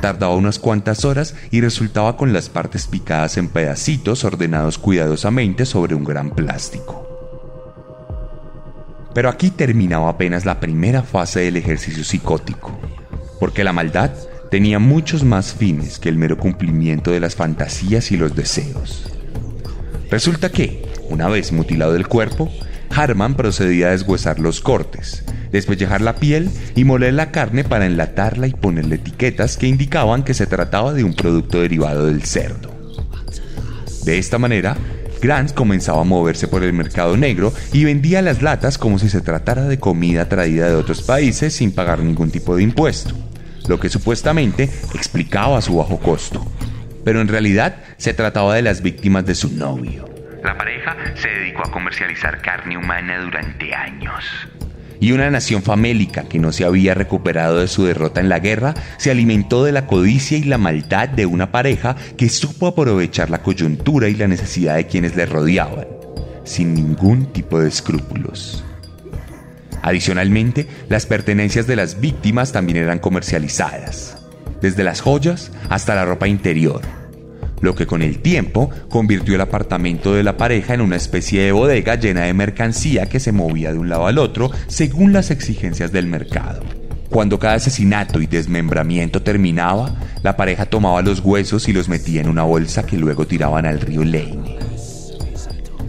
Tardaba 0.00 0.34
unas 0.34 0.58
cuantas 0.58 1.04
horas 1.04 1.34
y 1.50 1.60
resultaba 1.60 2.16
con 2.16 2.32
las 2.32 2.48
partes 2.48 2.86
picadas 2.86 3.36
en 3.36 3.48
pedacitos 3.48 4.24
ordenados 4.24 4.78
cuidadosamente 4.78 5.64
sobre 5.64 5.94
un 5.94 6.04
gran 6.04 6.30
plástico. 6.30 7.06
Pero 9.14 9.28
aquí 9.28 9.50
terminaba 9.50 10.08
apenas 10.08 10.44
la 10.44 10.60
primera 10.60 11.02
fase 11.02 11.40
del 11.40 11.56
ejercicio 11.56 12.04
psicótico, 12.04 12.78
porque 13.38 13.64
la 13.64 13.72
maldad 13.72 14.10
tenía 14.50 14.80
muchos 14.80 15.24
más 15.24 15.54
fines 15.54 15.98
que 15.98 16.08
el 16.08 16.18
mero 16.18 16.36
cumplimiento 16.36 17.12
de 17.12 17.20
las 17.20 17.36
fantasías 17.36 18.10
y 18.10 18.16
los 18.16 18.34
deseos. 18.34 19.10
Resulta 20.10 20.50
que, 20.50 20.82
una 21.08 21.28
vez 21.28 21.52
mutilado 21.52 21.94
el 21.94 22.08
cuerpo, 22.08 22.50
Harman 22.90 23.36
procedía 23.36 23.88
a 23.88 23.90
deshuesar 23.92 24.40
los 24.40 24.60
cortes, 24.60 25.24
despellejar 25.52 26.00
la 26.00 26.16
piel 26.16 26.50
y 26.74 26.82
moler 26.82 27.14
la 27.14 27.30
carne 27.30 27.62
para 27.62 27.86
enlatarla 27.86 28.48
y 28.48 28.52
ponerle 28.52 28.96
etiquetas 28.96 29.56
que 29.56 29.68
indicaban 29.68 30.24
que 30.24 30.34
se 30.34 30.48
trataba 30.48 30.92
de 30.92 31.04
un 31.04 31.14
producto 31.14 31.60
derivado 31.60 32.06
del 32.06 32.24
cerdo. 32.24 32.74
De 34.04 34.18
esta 34.18 34.38
manera, 34.38 34.76
Grant 35.22 35.52
comenzaba 35.52 36.00
a 36.00 36.04
moverse 36.04 36.48
por 36.48 36.64
el 36.64 36.72
mercado 36.72 37.16
negro 37.16 37.52
y 37.72 37.84
vendía 37.84 38.22
las 38.22 38.42
latas 38.42 38.78
como 38.78 38.98
si 38.98 39.08
se 39.08 39.20
tratara 39.20 39.68
de 39.68 39.78
comida 39.78 40.28
traída 40.28 40.68
de 40.68 40.74
otros 40.74 41.02
países 41.02 41.54
sin 41.54 41.70
pagar 41.70 42.00
ningún 42.00 42.30
tipo 42.30 42.56
de 42.56 42.62
impuesto 42.64 43.14
lo 43.70 43.78
que 43.78 43.88
supuestamente 43.88 44.64
explicaba 44.94 45.62
su 45.62 45.76
bajo 45.76 45.98
costo. 45.98 46.44
Pero 47.04 47.20
en 47.20 47.28
realidad 47.28 47.76
se 47.96 48.12
trataba 48.12 48.56
de 48.56 48.62
las 48.62 48.82
víctimas 48.82 49.24
de 49.24 49.36
su 49.36 49.56
novio. 49.56 50.06
La 50.42 50.58
pareja 50.58 50.96
se 51.14 51.28
dedicó 51.28 51.62
a 51.64 51.70
comercializar 51.70 52.42
carne 52.42 52.76
humana 52.76 53.20
durante 53.20 53.72
años. 53.74 54.24
Y 54.98 55.12
una 55.12 55.30
nación 55.30 55.62
famélica 55.62 56.24
que 56.24 56.38
no 56.38 56.52
se 56.52 56.64
había 56.64 56.94
recuperado 56.94 57.60
de 57.60 57.68
su 57.68 57.84
derrota 57.84 58.20
en 58.20 58.28
la 58.28 58.40
guerra 58.40 58.74
se 58.98 59.10
alimentó 59.10 59.64
de 59.64 59.72
la 59.72 59.86
codicia 59.86 60.36
y 60.36 60.42
la 60.42 60.58
maldad 60.58 61.08
de 61.08 61.24
una 61.24 61.52
pareja 61.52 61.96
que 62.18 62.28
supo 62.28 62.66
aprovechar 62.66 63.30
la 63.30 63.42
coyuntura 63.42 64.08
y 64.08 64.14
la 64.14 64.28
necesidad 64.28 64.74
de 64.74 64.88
quienes 64.88 65.14
le 65.14 65.26
rodeaban, 65.26 65.86
sin 66.44 66.74
ningún 66.74 67.32
tipo 67.32 67.60
de 67.60 67.68
escrúpulos. 67.68 68.64
Adicionalmente, 69.82 70.66
las 70.88 71.06
pertenencias 71.06 71.66
de 71.66 71.76
las 71.76 72.00
víctimas 72.00 72.52
también 72.52 72.78
eran 72.78 72.98
comercializadas, 72.98 74.18
desde 74.60 74.84
las 74.84 75.00
joyas 75.00 75.52
hasta 75.68 75.94
la 75.94 76.04
ropa 76.04 76.28
interior, 76.28 76.82
lo 77.60 77.74
que 77.74 77.86
con 77.86 78.02
el 78.02 78.18
tiempo 78.18 78.70
convirtió 78.90 79.34
el 79.34 79.40
apartamento 79.40 80.14
de 80.14 80.22
la 80.22 80.36
pareja 80.36 80.74
en 80.74 80.82
una 80.82 80.96
especie 80.96 81.42
de 81.42 81.52
bodega 81.52 81.94
llena 81.94 82.22
de 82.22 82.34
mercancía 82.34 83.08
que 83.08 83.20
se 83.20 83.32
movía 83.32 83.72
de 83.72 83.78
un 83.78 83.88
lado 83.88 84.06
al 84.06 84.18
otro 84.18 84.50
según 84.66 85.12
las 85.12 85.30
exigencias 85.30 85.92
del 85.92 86.06
mercado. 86.06 86.62
Cuando 87.08 87.38
cada 87.38 87.54
asesinato 87.54 88.20
y 88.20 88.26
desmembramiento 88.26 89.22
terminaba, 89.22 89.96
la 90.22 90.36
pareja 90.36 90.66
tomaba 90.66 91.02
los 91.02 91.20
huesos 91.20 91.68
y 91.68 91.72
los 91.72 91.88
metía 91.88 92.20
en 92.20 92.28
una 92.28 92.44
bolsa 92.44 92.84
que 92.84 92.98
luego 92.98 93.26
tiraban 93.26 93.66
al 93.66 93.80
río 93.80 94.04
Lane. 94.04 94.58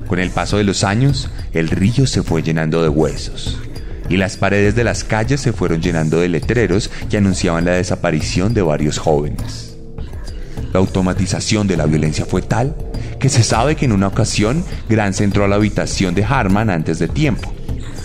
Con 0.07 0.19
el 0.19 0.31
paso 0.31 0.57
de 0.57 0.63
los 0.63 0.83
años, 0.83 1.29
el 1.53 1.69
río 1.69 2.07
se 2.07 2.23
fue 2.23 2.41
llenando 2.41 2.81
de 2.81 2.89
huesos 2.89 3.59
y 4.11 4.17
las 4.17 4.35
paredes 4.35 4.75
de 4.75 4.83
las 4.83 5.05
calles 5.05 5.39
se 5.39 5.53
fueron 5.53 5.81
llenando 5.81 6.19
de 6.19 6.27
letreros 6.27 6.91
que 7.09 7.15
anunciaban 7.15 7.63
la 7.63 7.71
desaparición 7.71 8.53
de 8.53 8.61
varios 8.61 8.97
jóvenes. 8.97 9.77
La 10.73 10.79
automatización 10.79 11.65
de 11.65 11.77
la 11.77 11.85
violencia 11.85 12.25
fue 12.25 12.41
tal 12.41 12.75
que 13.21 13.29
se 13.29 13.41
sabe 13.41 13.77
que 13.77 13.85
en 13.85 13.93
una 13.93 14.07
ocasión 14.07 14.65
Grant 14.89 15.21
entró 15.21 15.45
a 15.45 15.47
la 15.47 15.55
habitación 15.55 16.13
de 16.13 16.25
Harman 16.25 16.69
antes 16.69 16.99
de 16.99 17.07
tiempo, 17.07 17.53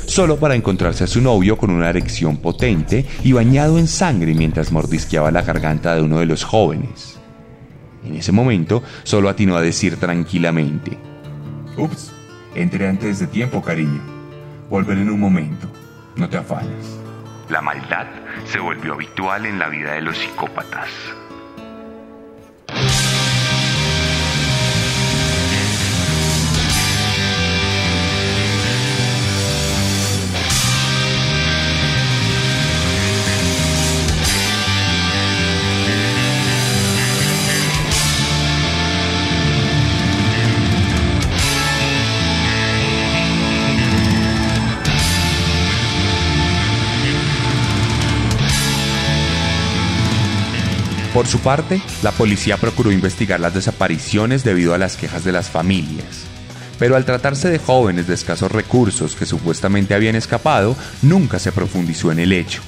solo 0.06 0.36
para 0.36 0.54
encontrarse 0.54 1.02
a 1.02 1.08
su 1.08 1.20
novio 1.20 1.58
con 1.58 1.70
una 1.70 1.90
erección 1.90 2.36
potente 2.36 3.04
y 3.24 3.32
bañado 3.32 3.76
en 3.76 3.88
sangre 3.88 4.32
mientras 4.32 4.70
mordisqueaba 4.70 5.32
la 5.32 5.42
garganta 5.42 5.96
de 5.96 6.02
uno 6.02 6.20
de 6.20 6.26
los 6.26 6.44
jóvenes. 6.44 7.18
En 8.04 8.14
ese 8.14 8.30
momento 8.30 8.80
solo 9.02 9.28
atinó 9.28 9.56
a 9.56 9.60
decir 9.60 9.96
tranquilamente, 9.96 10.96
Ups, 11.76 12.12
entré 12.54 12.86
antes 12.86 13.18
de 13.18 13.26
tiempo, 13.26 13.60
cariño. 13.60 14.00
Volveré 14.70 15.02
en 15.02 15.10
un 15.10 15.18
momento. 15.18 15.75
No 16.16 16.26
te 16.29 16.38
afanes. 16.38 16.98
La 17.50 17.61
maldad 17.61 18.07
se 18.46 18.59
volvió 18.59 18.94
habitual 18.94 19.44
en 19.44 19.59
la 19.59 19.68
vida 19.68 19.92
de 19.92 20.00
los 20.00 20.16
psicópatas. 20.16 20.88
Por 51.16 51.26
su 51.26 51.38
parte, 51.38 51.81
la 52.02 52.12
policía 52.12 52.59
procuró 52.59 52.92
investigar 52.92 53.40
las 53.40 53.55
desapariciones 53.55 54.44
debido 54.44 54.74
a 54.74 54.79
las 54.79 54.98
quejas 54.98 55.24
de 55.24 55.33
las 55.33 55.48
familias. 55.48 56.26
Pero 56.79 56.94
al 56.94 57.07
tratarse 57.07 57.48
de 57.48 57.59
jóvenes 57.59 58.07
de 58.07 58.12
escasos 58.12 58.52
recursos 58.52 59.16
que 59.16 59.24
supuestamente 59.24 59.94
habían 59.94 60.14
escapado, 60.14 60.76
nunca 61.00 61.38
se 61.38 61.52
profundizó 61.52 62.12
en 62.12 62.18
el 62.18 62.35
hecho. 62.35 62.61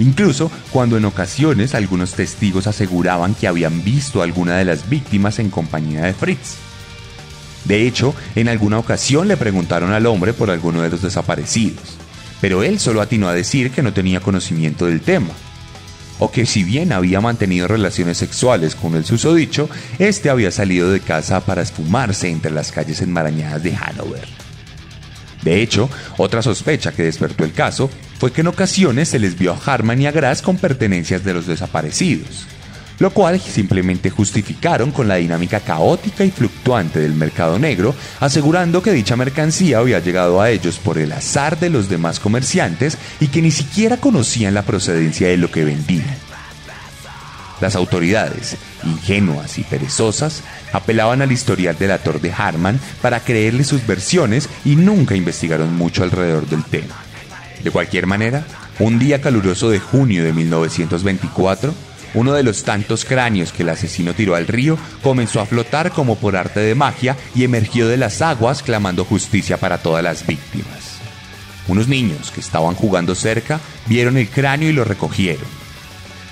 Incluso 0.00 0.50
cuando 0.72 0.96
en 0.96 1.04
ocasiones 1.04 1.76
algunos 1.76 2.14
testigos 2.14 2.66
aseguraban 2.66 3.36
que 3.36 3.46
habían 3.46 3.84
visto 3.84 4.20
a 4.20 4.24
alguna 4.24 4.56
de 4.56 4.64
las 4.64 4.88
víctimas 4.88 5.38
en 5.38 5.50
compañía 5.50 6.02
de 6.02 6.14
Fritz. 6.14 6.56
De 7.64 7.86
hecho, 7.86 8.12
en 8.34 8.48
alguna 8.48 8.80
ocasión 8.80 9.28
le 9.28 9.36
preguntaron 9.36 9.92
al 9.92 10.06
hombre 10.06 10.32
por 10.32 10.50
alguno 10.50 10.82
de 10.82 10.90
los 10.90 11.00
desaparecidos, 11.00 11.96
pero 12.40 12.64
él 12.64 12.80
solo 12.80 13.00
atinó 13.00 13.28
a 13.28 13.34
decir 13.34 13.70
que 13.70 13.82
no 13.82 13.92
tenía 13.92 14.18
conocimiento 14.18 14.86
del 14.86 15.00
tema 15.00 15.30
que 16.30 16.46
si 16.46 16.64
bien 16.64 16.92
había 16.92 17.20
mantenido 17.20 17.68
relaciones 17.68 18.18
sexuales 18.18 18.74
con 18.74 18.94
el 18.94 19.04
susodicho, 19.04 19.68
este 19.98 20.30
había 20.30 20.50
salido 20.50 20.90
de 20.90 21.00
casa 21.00 21.40
para 21.40 21.62
esfumarse 21.62 22.28
entre 22.30 22.50
las 22.50 22.72
calles 22.72 23.00
enmarañadas 23.02 23.62
de 23.62 23.74
Hanover. 23.74 24.26
De 25.42 25.60
hecho, 25.60 25.90
otra 26.16 26.42
sospecha 26.42 26.92
que 26.92 27.02
despertó 27.02 27.44
el 27.44 27.52
caso 27.52 27.90
fue 28.18 28.32
que 28.32 28.40
en 28.40 28.46
ocasiones 28.46 29.10
se 29.10 29.18
les 29.18 29.38
vio 29.38 29.52
a 29.52 29.60
Harman 29.64 30.00
y 30.00 30.06
a 30.06 30.12
Grass 30.12 30.40
con 30.40 30.56
pertenencias 30.56 31.24
de 31.24 31.34
los 31.34 31.46
desaparecidos, 31.46 32.46
lo 32.98 33.10
cual 33.10 33.40
simplemente 33.40 34.10
justificaron 34.10 34.92
con 34.92 35.08
la 35.08 35.16
dinámica 35.16 35.60
caótica 35.60 36.24
y 36.24 36.30
fluctuante 36.30 37.00
del 37.00 37.14
mercado 37.14 37.58
negro, 37.58 37.94
asegurando 38.20 38.82
que 38.82 38.92
dicha 38.92 39.16
mercancía 39.16 39.78
había 39.78 40.00
llegado 40.00 40.40
a 40.40 40.50
ellos 40.50 40.78
por 40.78 40.98
el 40.98 41.12
azar 41.12 41.58
de 41.58 41.70
los 41.70 41.88
demás 41.88 42.20
comerciantes 42.20 42.98
y 43.20 43.28
que 43.28 43.42
ni 43.42 43.50
siquiera 43.50 43.96
conocían 43.96 44.54
la 44.54 44.62
procedencia 44.62 45.28
de 45.28 45.36
lo 45.36 45.50
que 45.50 45.64
vendían. 45.64 46.16
Las 47.60 47.76
autoridades, 47.76 48.56
ingenuas 48.84 49.58
y 49.58 49.62
perezosas, 49.62 50.42
apelaban 50.72 51.22
al 51.22 51.32
historial 51.32 51.78
del 51.78 51.92
actor 51.92 52.20
de 52.20 52.32
Harman 52.32 52.80
para 53.00 53.20
creerle 53.20 53.64
sus 53.64 53.86
versiones 53.86 54.48
y 54.64 54.76
nunca 54.76 55.14
investigaron 55.14 55.74
mucho 55.74 56.02
alrededor 56.02 56.48
del 56.48 56.64
tema. 56.64 56.94
De 57.62 57.70
cualquier 57.70 58.06
manera, 58.06 58.44
un 58.80 58.98
día 58.98 59.20
caluroso 59.20 59.70
de 59.70 59.78
junio 59.78 60.24
de 60.24 60.32
1924, 60.32 61.72
uno 62.14 62.32
de 62.32 62.42
los 62.42 62.62
tantos 62.62 63.04
cráneos 63.04 63.52
que 63.52 63.62
el 63.62 63.68
asesino 63.68 64.14
tiró 64.14 64.34
al 64.34 64.46
río 64.46 64.78
comenzó 65.02 65.40
a 65.40 65.46
flotar 65.46 65.92
como 65.92 66.16
por 66.16 66.36
arte 66.36 66.60
de 66.60 66.74
magia 66.74 67.16
y 67.34 67.44
emergió 67.44 67.88
de 67.88 67.96
las 67.96 68.22
aguas 68.22 68.62
clamando 68.62 69.04
justicia 69.04 69.58
para 69.58 69.78
todas 69.78 70.02
las 70.02 70.26
víctimas. 70.26 70.98
Unos 71.68 71.88
niños 71.88 72.30
que 72.30 72.40
estaban 72.40 72.74
jugando 72.74 73.14
cerca 73.14 73.60
vieron 73.86 74.16
el 74.16 74.28
cráneo 74.28 74.68
y 74.70 74.72
lo 74.72 74.84
recogieron 74.84 75.64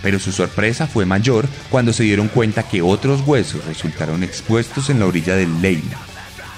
pero 0.02 0.18
su 0.18 0.32
sorpresa 0.32 0.86
fue 0.86 1.06
mayor 1.06 1.46
cuando 1.70 1.92
se 1.92 2.02
dieron 2.02 2.28
cuenta 2.28 2.64
que 2.64 2.82
otros 2.82 3.22
huesos 3.26 3.64
resultaron 3.64 4.22
expuestos 4.22 4.90
en 4.90 4.98
la 4.98 5.06
orilla 5.06 5.36
del 5.36 5.62
Leila, 5.62 5.98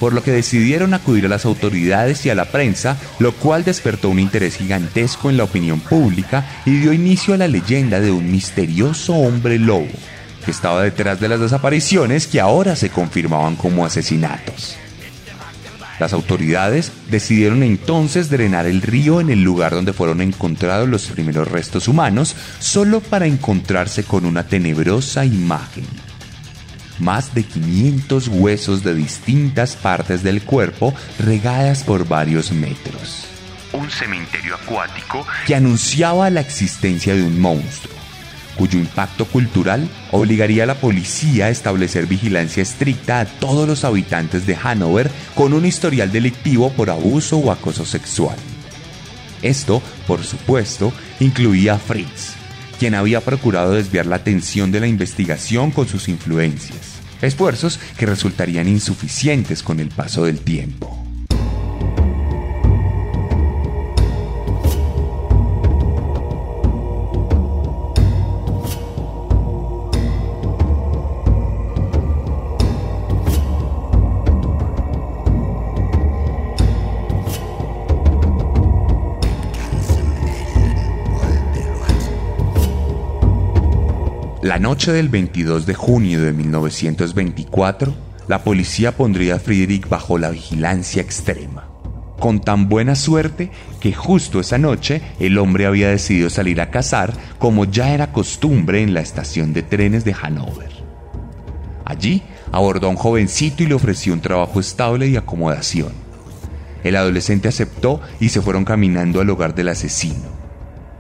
por 0.00 0.12
lo 0.12 0.22
que 0.22 0.33
decidieron 0.33 0.94
acudir 0.94 1.26
a 1.26 1.28
las 1.28 1.44
autoridades 1.44 2.24
y 2.26 2.30
a 2.30 2.35
la 2.35 2.46
prensa, 2.46 2.96
lo 3.18 3.33
cual 3.33 3.64
despertó 3.64 4.11
un 4.11 4.18
interés 4.18 4.57
gigantesco 4.57 5.30
en 5.30 5.37
la 5.37 5.44
opinión 5.44 5.80
pública 5.80 6.46
y 6.64 6.78
dio 6.78 6.92
inicio 6.92 7.35
a 7.35 7.38
la 7.38 7.48
leyenda 7.48 8.00
de 8.00 8.11
un 8.11 8.30
misterioso 8.30 9.14
hombre 9.14 9.59
lobo, 9.59 9.88
que 10.44 10.50
estaba 10.50 10.83
detrás 10.83 11.20
de 11.20 11.28
las 11.28 11.40
desapariciones 11.40 12.26
que 12.26 12.40
ahora 12.40 12.76
se 12.76 12.90
confirmaban 12.90 13.57
como 13.57 13.85
asesinatos. 13.85 14.76
Las 16.00 16.12
autoridades 16.12 16.90
decidieron 17.09 17.62
entonces 17.62 18.28
drenar 18.28 18.66
el 18.66 18.83
río 18.83 19.20
en 19.20 19.30
el 19.30 19.42
lugar 19.42 19.72
donde 19.72 19.92
fueron 19.92 20.20
encontrados 20.20 20.88
los 20.88 21.07
primeros 21.07 21.48
restos 21.48 21.87
humanos, 21.87 22.35
solo 22.59 23.00
para 23.00 23.26
encontrarse 23.26 24.02
con 24.02 24.26
una 24.26 24.46
tenebrosa 24.46 25.24
imagen. 25.24 25.85
Más 26.98 27.35
de 27.35 27.42
500 27.42 28.28
huesos 28.28 28.85
de 28.85 28.94
distintas 28.94 29.76
partes 29.76 30.22
del 30.22 30.42
cuerpo 30.42 30.94
regadas 31.18 31.83
por 31.83 32.07
varios 32.07 32.52
metros. 32.52 33.26
Un 33.72 33.90
cementerio 33.90 34.54
acuático 34.54 35.26
que 35.46 35.54
anunciaba 35.54 36.30
la 36.30 36.40
existencia 36.40 37.14
de 37.14 37.22
un 37.22 37.40
monstruo 37.40 38.04
cuyo 38.57 38.78
impacto 38.78 39.26
cultural 39.26 39.88
obligaría 40.11 40.64
a 40.64 40.66
la 40.66 40.76
policía 40.76 41.46
a 41.46 41.50
establecer 41.50 42.07
vigilancia 42.07 42.62
estricta 42.62 43.20
a 43.20 43.24
todos 43.26 43.66
los 43.66 43.85
habitantes 43.85 44.46
de 44.46 44.57
Hanover 44.57 45.11
con 45.35 45.52
un 45.52 45.66
historial 45.66 46.12
delictivo 46.12 46.70
por 46.70 46.90
abuso 46.90 47.38
o 47.38 47.50
acoso 47.50 47.85
sexual. 47.85 48.37
Esto, 49.42 49.83
por 50.07 50.22
supuesto, 50.24 50.92
incluía 51.20 51.74
a 51.74 51.78
Fritz, 51.78 52.35
quien 52.79 52.95
había 52.95 53.21
procurado 53.21 53.73
desviar 53.73 54.07
la 54.07 54.17
atención 54.17 54.73
de 54.73 54.81
la 54.81 54.87
investigación 54.87 55.71
con 55.71 55.89
sus 55.89 56.09
influencias, 56.09 57.01
esfuerzos 57.23 57.79
que 57.99 58.07
resultarían 58.07 58.69
insuficientes 58.69 59.63
con 59.63 59.81
el 59.81 59.89
paso 59.89 60.25
del 60.25 60.41
tiempo. 60.41 61.04
La 84.44 84.59
noche 84.59 84.92
del 84.92 85.09
22 85.09 85.64
de 85.64 85.72
junio 85.72 86.20
de 86.20 86.35
1924, 86.35 87.94
la 88.28 88.44
policía 88.44 88.94
pondría 88.94 89.37
a 89.37 89.38
Friedrich 89.38 89.88
bajo 89.88 90.18
la 90.18 90.28
vigilancia 90.28 91.00
extrema. 91.00 91.66
Con 92.20 92.42
tan 92.42 92.68
buena 92.68 92.94
suerte 92.94 93.50
que 93.80 93.94
justo 93.94 94.40
esa 94.40 94.59
noche 94.59 95.00
el 95.18 95.38
hombre 95.38 95.64
había 95.64 95.88
decidido 95.88 96.28
salir 96.28 96.61
a 96.61 96.70
cazar 96.70 97.14
como 97.38 97.64
ya 97.64 97.94
era 97.94 98.12
costumbre 98.12 98.83
en 98.83 98.92
la 98.92 99.00
estación 99.00 99.54
de 99.54 99.62
trenes 99.62 100.04
de 100.04 100.12
Hannover. 100.12 100.72
Allí 101.87 102.22
abordó 102.52 102.88
a 102.88 102.90
un 102.90 102.96
jovencito 102.96 103.62
y 103.62 103.66
le 103.66 103.74
ofreció 103.74 104.12
un 104.12 104.20
trabajo 104.20 104.61
estable 104.61 105.09
y 105.09 105.16
acomodación. 105.16 105.94
El 106.83 106.96
adolescente 106.96 107.48
aceptó 107.48 108.02
y 108.20 108.28
se 108.28 108.42
fueron 108.42 108.66
caminando 108.66 109.22
al 109.22 109.30
hogar 109.30 109.54
del 109.54 109.70
asesino. 109.70 110.34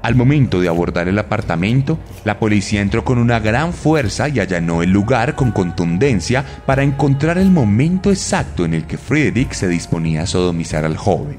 Al 0.04 0.16
momento 0.16 0.60
de 0.60 0.68
abordar 0.68 1.08
el 1.08 1.18
apartamento, 1.18 1.98
la 2.26 2.38
policía 2.38 2.82
entró 2.82 3.06
con 3.06 3.16
una 3.16 3.40
gran 3.40 3.72
fuerza 3.72 4.28
y 4.28 4.38
allanó 4.38 4.82
el 4.82 4.90
lugar 4.90 5.34
con 5.34 5.50
contundencia 5.50 6.44
para 6.66 6.82
encontrar 6.82 7.38
el 7.38 7.50
momento 7.50 8.10
exacto 8.10 8.66
en 8.66 8.74
el 8.74 8.86
que 8.86 8.98
Friedrich 8.98 9.54
se 9.54 9.66
disponía 9.66 10.24
a 10.24 10.26
sodomizar 10.26 10.84
al 10.84 10.98
joven. 10.98 11.38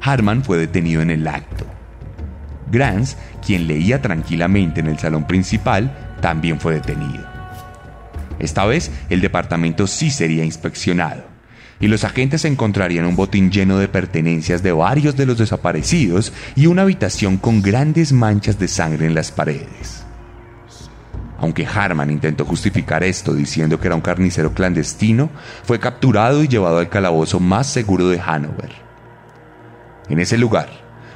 Harman 0.00 0.42
fue 0.42 0.58
detenido 0.58 1.00
en 1.00 1.12
el 1.12 1.28
acto. 1.28 1.64
Grants, 2.72 3.16
quien 3.46 3.68
leía 3.68 4.02
tranquilamente 4.02 4.80
en 4.80 4.88
el 4.88 4.98
salón 4.98 5.24
principal, 5.24 6.16
también 6.20 6.58
fue 6.58 6.74
detenido. 6.74 7.24
Esta 8.40 8.66
vez 8.66 8.90
el 9.10 9.20
departamento 9.20 9.86
sí 9.86 10.10
sería 10.10 10.44
inspeccionado 10.44 11.33
y 11.80 11.88
los 11.88 12.04
agentes 12.04 12.44
encontrarían 12.44 13.06
un 13.06 13.16
botín 13.16 13.50
lleno 13.50 13.78
de 13.78 13.88
pertenencias 13.88 14.62
de 14.62 14.72
varios 14.72 15.16
de 15.16 15.26
los 15.26 15.38
desaparecidos 15.38 16.32
y 16.54 16.66
una 16.66 16.82
habitación 16.82 17.36
con 17.36 17.62
grandes 17.62 18.12
manchas 18.12 18.58
de 18.58 18.68
sangre 18.68 19.06
en 19.06 19.14
las 19.14 19.32
paredes. 19.32 20.04
Aunque 21.38 21.66
Harman 21.66 22.10
intentó 22.10 22.44
justificar 22.44 23.02
esto 23.02 23.34
diciendo 23.34 23.78
que 23.78 23.88
era 23.88 23.96
un 23.96 24.00
carnicero 24.00 24.54
clandestino, 24.54 25.30
fue 25.64 25.78
capturado 25.78 26.42
y 26.42 26.48
llevado 26.48 26.78
al 26.78 26.88
calabozo 26.88 27.40
más 27.40 27.66
seguro 27.66 28.08
de 28.08 28.20
Hanover. 28.20 28.72
En 30.08 30.20
ese 30.20 30.38
lugar, 30.38 30.68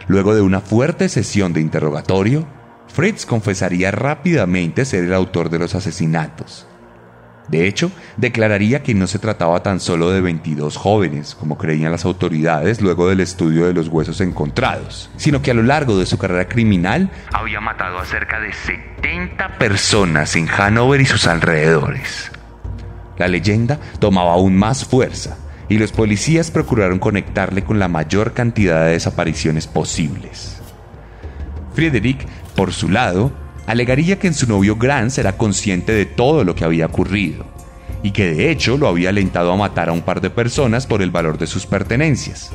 luego 0.06 0.34
de 0.34 0.42
una 0.42 0.60
fuerte 0.60 1.08
sesión 1.08 1.52
de 1.52 1.60
interrogatorio, 1.60 2.46
Fritz 2.88 3.26
confesaría 3.26 3.90
rápidamente 3.90 4.84
ser 4.84 5.04
el 5.04 5.14
autor 5.14 5.50
de 5.50 5.60
los 5.60 5.74
asesinatos 5.74 6.67
de 7.48 7.66
hecho, 7.66 7.90
declararía 8.18 8.82
que 8.82 8.94
no 8.94 9.06
se 9.06 9.18
trataba 9.18 9.62
tan 9.62 9.80
solo 9.80 10.10
de 10.10 10.20
22 10.20 10.76
jóvenes, 10.76 11.34
como 11.34 11.56
creían 11.56 11.92
las 11.92 12.04
autoridades 12.04 12.82
luego 12.82 13.08
del 13.08 13.20
estudio 13.20 13.66
de 13.66 13.72
los 13.72 13.88
huesos 13.88 14.20
encontrados, 14.20 15.10
sino 15.16 15.40
que 15.40 15.50
a 15.50 15.54
lo 15.54 15.62
largo 15.62 15.98
de 15.98 16.04
su 16.04 16.18
carrera 16.18 16.46
criminal 16.46 17.10
había 17.32 17.60
matado 17.60 17.98
a 17.98 18.04
cerca 18.04 18.38
de 18.38 18.52
70 18.52 19.58
personas 19.58 20.36
en 20.36 20.48
Hanover 20.48 21.00
y 21.00 21.06
sus 21.06 21.26
alrededores. 21.26 22.30
La 23.16 23.28
leyenda 23.28 23.80
tomaba 23.98 24.34
aún 24.34 24.54
más 24.54 24.84
fuerza 24.84 25.38
y 25.70 25.78
los 25.78 25.92
policías 25.92 26.50
procuraron 26.50 26.98
conectarle 26.98 27.64
con 27.64 27.78
la 27.78 27.88
mayor 27.88 28.34
cantidad 28.34 28.84
de 28.84 28.92
desapariciones 28.92 29.66
posibles. 29.66 30.60
Friedrich, 31.74 32.26
por 32.54 32.72
su 32.72 32.88
lado, 32.88 33.32
alegaría 33.68 34.18
que 34.18 34.26
en 34.26 34.34
su 34.34 34.48
novio 34.48 34.76
Grant 34.76 35.16
era 35.18 35.36
consciente 35.36 35.92
de 35.92 36.06
todo 36.06 36.42
lo 36.42 36.54
que 36.54 36.64
había 36.64 36.86
ocurrido 36.86 37.44
y 38.02 38.12
que 38.12 38.32
de 38.32 38.50
hecho 38.50 38.78
lo 38.78 38.88
había 38.88 39.10
alentado 39.10 39.52
a 39.52 39.56
matar 39.56 39.90
a 39.90 39.92
un 39.92 40.00
par 40.00 40.22
de 40.22 40.30
personas 40.30 40.86
por 40.86 41.02
el 41.02 41.10
valor 41.10 41.36
de 41.36 41.46
sus 41.46 41.66
pertenencias. 41.66 42.50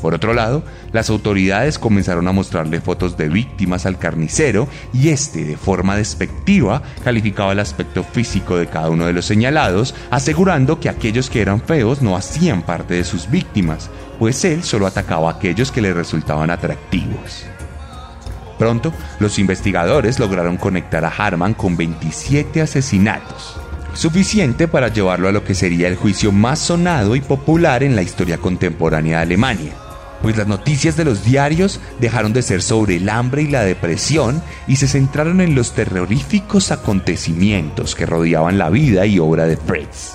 Por 0.00 0.14
otro 0.14 0.32
lado, 0.32 0.62
las 0.92 1.10
autoridades 1.10 1.78
comenzaron 1.78 2.28
a 2.28 2.32
mostrarle 2.32 2.80
fotos 2.80 3.18
de 3.18 3.28
víctimas 3.28 3.84
al 3.84 3.98
carnicero 3.98 4.68
y 4.94 5.08
este, 5.08 5.44
de 5.44 5.56
forma 5.56 5.96
despectiva, 5.96 6.82
calificaba 7.04 7.52
el 7.52 7.60
aspecto 7.60 8.02
físico 8.02 8.56
de 8.56 8.68
cada 8.68 8.88
uno 8.88 9.04
de 9.04 9.12
los 9.12 9.26
señalados, 9.26 9.94
asegurando 10.10 10.80
que 10.80 10.88
aquellos 10.88 11.28
que 11.28 11.42
eran 11.42 11.60
feos 11.60 12.00
no 12.00 12.16
hacían 12.16 12.62
parte 12.62 12.94
de 12.94 13.04
sus 13.04 13.30
víctimas, 13.30 13.90
pues 14.18 14.44
él 14.44 14.62
solo 14.62 14.86
atacaba 14.86 15.28
a 15.28 15.34
aquellos 15.34 15.70
que 15.70 15.82
le 15.82 15.92
resultaban 15.92 16.50
atractivos. 16.50 17.46
Pronto, 18.58 18.92
los 19.18 19.38
investigadores 19.38 20.18
lograron 20.18 20.56
conectar 20.56 21.04
a 21.04 21.08
Harman 21.08 21.54
con 21.54 21.76
27 21.76 22.62
asesinatos, 22.62 23.58
suficiente 23.92 24.66
para 24.66 24.88
llevarlo 24.88 25.28
a 25.28 25.32
lo 25.32 25.44
que 25.44 25.54
sería 25.54 25.88
el 25.88 25.96
juicio 25.96 26.32
más 26.32 26.58
sonado 26.58 27.16
y 27.16 27.20
popular 27.20 27.82
en 27.82 27.94
la 27.94 28.02
historia 28.02 28.38
contemporánea 28.38 29.18
de 29.18 29.22
Alemania, 29.24 29.72
pues 30.22 30.38
las 30.38 30.46
noticias 30.46 30.96
de 30.96 31.04
los 31.04 31.22
diarios 31.22 31.80
dejaron 32.00 32.32
de 32.32 32.40
ser 32.40 32.62
sobre 32.62 32.96
el 32.96 33.10
hambre 33.10 33.42
y 33.42 33.48
la 33.48 33.62
depresión 33.62 34.42
y 34.66 34.76
se 34.76 34.88
centraron 34.88 35.42
en 35.42 35.54
los 35.54 35.72
terroríficos 35.72 36.72
acontecimientos 36.72 37.94
que 37.94 38.06
rodeaban 38.06 38.56
la 38.56 38.70
vida 38.70 39.04
y 39.04 39.18
obra 39.18 39.44
de 39.44 39.58
Fritz, 39.58 40.14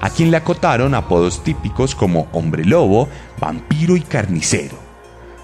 a 0.00 0.08
quien 0.08 0.30
le 0.30 0.38
acotaron 0.38 0.94
apodos 0.94 1.44
típicos 1.44 1.94
como 1.94 2.28
hombre 2.32 2.64
lobo, 2.64 3.08
vampiro 3.38 3.96
y 3.96 4.00
carnicero 4.00 4.81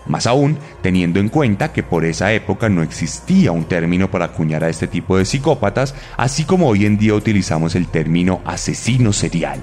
más 0.08 0.26
aún 0.26 0.58
teniendo 0.82 1.20
en 1.20 1.28
cuenta 1.28 1.72
que 1.72 1.82
por 1.82 2.04
esa 2.04 2.32
época 2.32 2.68
no 2.68 2.82
existía 2.82 3.52
un 3.52 3.64
término 3.64 4.10
para 4.10 4.26
acuñar 4.26 4.64
a 4.64 4.68
este 4.68 4.86
tipo 4.86 5.16
de 5.16 5.24
psicópatas, 5.24 5.94
así 6.16 6.44
como 6.44 6.68
hoy 6.68 6.86
en 6.86 6.98
día 6.98 7.14
utilizamos 7.14 7.74
el 7.74 7.86
término 7.86 8.40
asesino 8.44 9.12
serial. 9.12 9.60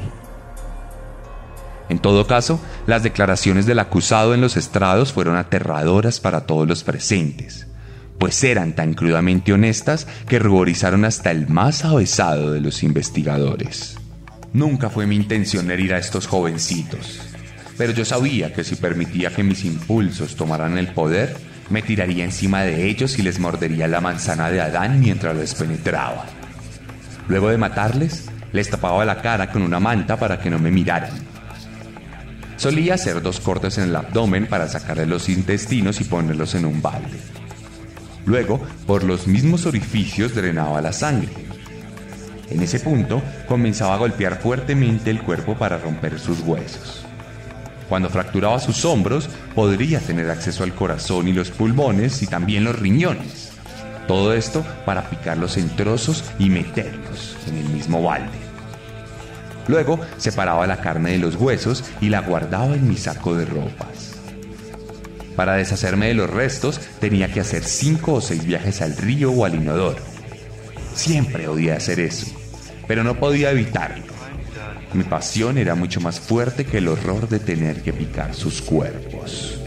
En 1.90 2.00
todo 2.00 2.26
caso, 2.26 2.60
las 2.88 3.04
declaraciones 3.04 3.66
del 3.66 3.80
acusado 3.80 4.34
en 4.34 4.42
los 4.42 4.58
estrados 4.58 5.14
fueron 5.14 5.36
aterradoras 5.36 6.20
para 6.20 6.42
todos 6.42 6.68
los 6.68 6.84
presentes, 6.84 7.68
pues 8.18 8.44
eran 8.44 8.74
tan 8.74 8.94
crudamente 8.94 9.54
honestas 9.54 10.08
que 10.28 10.40
ruborizaron 10.40 11.06
hasta 11.06 11.32
el 11.32 11.48
más 11.48 11.86
avesado 11.86 12.52
de 12.52 12.62
los 12.62 12.82
investigadores. 12.82 13.98
Nunca 14.52 14.90
fue 14.90 15.06
mi 15.06 15.16
intención 15.16 15.70
herir 15.70 15.94
a 15.94 16.00
estos 16.00 16.28
jovencitos, 16.28 17.20
pero 17.78 17.92
yo 17.92 18.06
sabía 18.06 18.54
que 18.54 18.64
si 18.64 18.76
permitía 18.76 19.34
que 19.34 19.44
mis 19.44 19.66
impulsos 19.66 20.36
tomaran 20.36 20.78
el 20.78 20.88
poder, 20.88 21.36
me 21.70 21.82
tiraría 21.82 22.24
encima 22.24 22.62
de 22.62 22.88
ellos 22.88 23.18
y 23.20 23.22
les 23.22 23.40
mordería 23.40 23.88
la 23.88 24.02
manzana 24.02 24.50
de 24.50 24.62
Adán 24.62 25.00
mientras 25.00 25.36
les 25.36 25.56
penetraba. 25.56 26.26
Luego 27.28 27.50
de 27.50 27.58
matarles, 27.58 28.30
les 28.54 28.70
tapaba 28.70 29.04
la 29.04 29.22
cara 29.22 29.52
con 29.52 29.62
una 29.62 29.80
manta 29.80 30.18
para 30.18 30.40
que 30.40 30.50
no 30.50 30.60
me 30.60 30.72
miraran. 30.72 31.12
Solía 32.58 32.94
hacer 32.94 33.22
dos 33.22 33.42
cortes 33.42 33.78
en 33.78 33.86
el 33.86 33.96
abdomen 33.96 34.48
para 34.48 34.70
sacarle 34.70 35.06
los 35.06 35.28
intestinos 35.28 36.00
y 36.00 36.06
ponerlos 36.06 36.56
en 36.56 36.66
un 36.66 36.82
balde. 36.82 37.20
Luego, 38.26 38.66
por 38.88 39.04
los 39.04 39.28
mismos 39.28 39.66
orificios 39.66 40.34
drenaba 40.34 40.82
la 40.82 40.94
sangre. 40.94 41.30
En 42.50 42.62
ese 42.62 42.80
punto, 42.80 43.22
comenzaba 43.48 43.96
a 43.96 43.98
golpear 43.98 44.40
fuertemente 44.40 45.10
el 45.10 45.22
cuerpo 45.22 45.56
para 45.56 45.78
romper 45.78 46.18
sus 46.20 46.40
huesos. 46.42 47.05
Cuando 47.90 48.10
fracturaba 48.10 48.60
sus 48.60 48.84
hombros, 48.86 49.30
podría 49.54 50.00
tener 50.00 50.30
acceso 50.30 50.64
al 50.64 50.74
corazón 50.74 51.28
y 51.28 51.34
los 51.34 51.52
pulmones 51.52 52.22
y 52.24 52.28
también 52.28 52.64
los 52.64 52.78
riñones. 52.78 53.52
Todo 54.08 54.34
esto 54.34 54.64
para 54.86 55.10
picarlos 55.10 55.58
en 55.58 55.70
trozos 55.76 56.24
y 56.40 56.50
meterlos 56.50 57.38
en 57.48 57.58
el 57.58 57.70
mismo 57.70 58.02
balde. 58.02 58.38
Luego 59.68 60.00
separaba 60.18 60.68
la 60.68 60.78
carne 60.78 61.12
de 61.12 61.18
los 61.18 61.36
huesos 61.36 61.84
y 62.02 62.10
la 62.10 62.22
guardaba 62.22 62.76
en 62.76 62.88
mi 62.88 62.98
saco 62.98 63.36
de 63.36 63.46
ropas. 63.46 64.14
Para 65.36 65.56
deshacerme 65.56 66.08
de 66.08 66.14
los 66.14 66.30
restos 66.30 66.80
tenía 67.00 67.32
que 67.32 67.42
hacer 67.42 67.64
cinco 67.64 68.16
o 68.16 68.22
seis 68.22 68.46
viajes 68.46 68.82
al 68.82 68.96
río 68.96 69.32
o 69.32 69.44
al 69.44 69.56
inodoro. 69.56 70.02
Siempre 70.94 71.48
odié 71.48 71.74
hacer 71.74 72.00
eso, 72.00 72.28
pero 72.88 73.04
no 73.04 73.20
podía 73.20 73.52
evitarlo. 73.52 74.15
Mi 74.96 75.04
pasión 75.04 75.58
era 75.58 75.76
mucho 75.76 76.00
más 76.00 76.22
fuerte 76.22 76.64
que 76.64 76.78
el 76.78 76.88
horror 76.88 77.28
de 77.28 77.40
tener 77.40 77.82
que 77.82 77.92
picar 77.92 78.34
sus 78.34 78.62
cuerpos. 78.62 79.60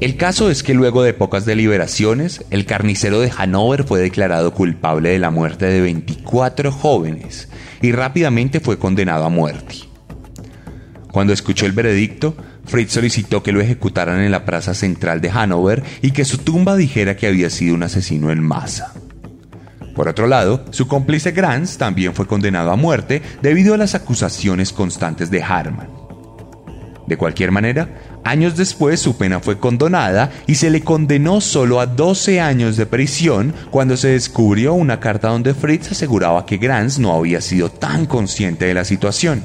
El 0.00 0.16
caso 0.16 0.50
es 0.50 0.64
que 0.64 0.74
luego 0.74 1.04
de 1.04 1.14
pocas 1.14 1.44
deliberaciones, 1.44 2.44
el 2.50 2.66
carnicero 2.66 3.20
de 3.20 3.30
Hanover 3.36 3.84
fue 3.84 4.00
declarado 4.00 4.52
culpable 4.52 5.10
de 5.10 5.20
la 5.20 5.30
muerte 5.30 5.66
de 5.66 5.80
24 5.80 6.72
jóvenes 6.72 7.48
y 7.80 7.92
rápidamente 7.92 8.58
fue 8.58 8.76
condenado 8.80 9.24
a 9.24 9.28
muerte. 9.28 9.76
Cuando 11.12 11.32
escuchó 11.32 11.64
el 11.64 11.72
veredicto, 11.72 12.36
Fritz 12.66 12.92
solicitó 12.92 13.42
que 13.42 13.52
lo 13.52 13.60
ejecutaran 13.60 14.20
en 14.20 14.32
la 14.32 14.44
plaza 14.44 14.74
central 14.74 15.20
de 15.20 15.30
Hanover 15.30 15.82
y 16.02 16.10
que 16.10 16.24
su 16.24 16.38
tumba 16.38 16.76
dijera 16.76 17.16
que 17.16 17.26
había 17.26 17.48
sido 17.50 17.74
un 17.74 17.84
asesino 17.84 18.30
en 18.30 18.42
masa. 18.42 18.92
Por 19.94 20.08
otro 20.08 20.26
lado, 20.26 20.64
su 20.70 20.86
cómplice 20.88 21.30
Grants 21.30 21.78
también 21.78 22.12
fue 22.12 22.26
condenado 22.26 22.70
a 22.70 22.76
muerte 22.76 23.22
debido 23.40 23.72
a 23.72 23.78
las 23.78 23.94
acusaciones 23.94 24.72
constantes 24.72 25.30
de 25.30 25.42
Harman. 25.42 25.88
De 27.06 27.16
cualquier 27.16 27.52
manera, 27.52 28.20
años 28.24 28.56
después 28.56 29.00
su 29.00 29.16
pena 29.16 29.40
fue 29.40 29.58
condonada 29.58 30.30
y 30.46 30.56
se 30.56 30.70
le 30.70 30.82
condenó 30.82 31.40
solo 31.40 31.80
a 31.80 31.86
12 31.86 32.40
años 32.40 32.76
de 32.76 32.84
prisión 32.84 33.54
cuando 33.70 33.96
se 33.96 34.08
descubrió 34.08 34.74
una 34.74 34.98
carta 34.98 35.28
donde 35.28 35.54
Fritz 35.54 35.92
aseguraba 35.92 36.44
que 36.44 36.58
Grants 36.58 36.98
no 36.98 37.14
había 37.14 37.40
sido 37.40 37.70
tan 37.70 38.06
consciente 38.06 38.66
de 38.66 38.74
la 38.74 38.84
situación. 38.84 39.44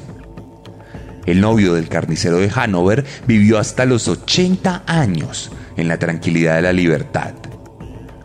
El 1.26 1.40
novio 1.40 1.74
del 1.74 1.88
carnicero 1.88 2.38
de 2.38 2.50
Hanover 2.54 3.04
vivió 3.26 3.58
hasta 3.58 3.84
los 3.84 4.08
80 4.08 4.82
años 4.86 5.52
en 5.76 5.88
la 5.88 5.98
tranquilidad 5.98 6.56
de 6.56 6.62
la 6.62 6.72
libertad. 6.72 7.34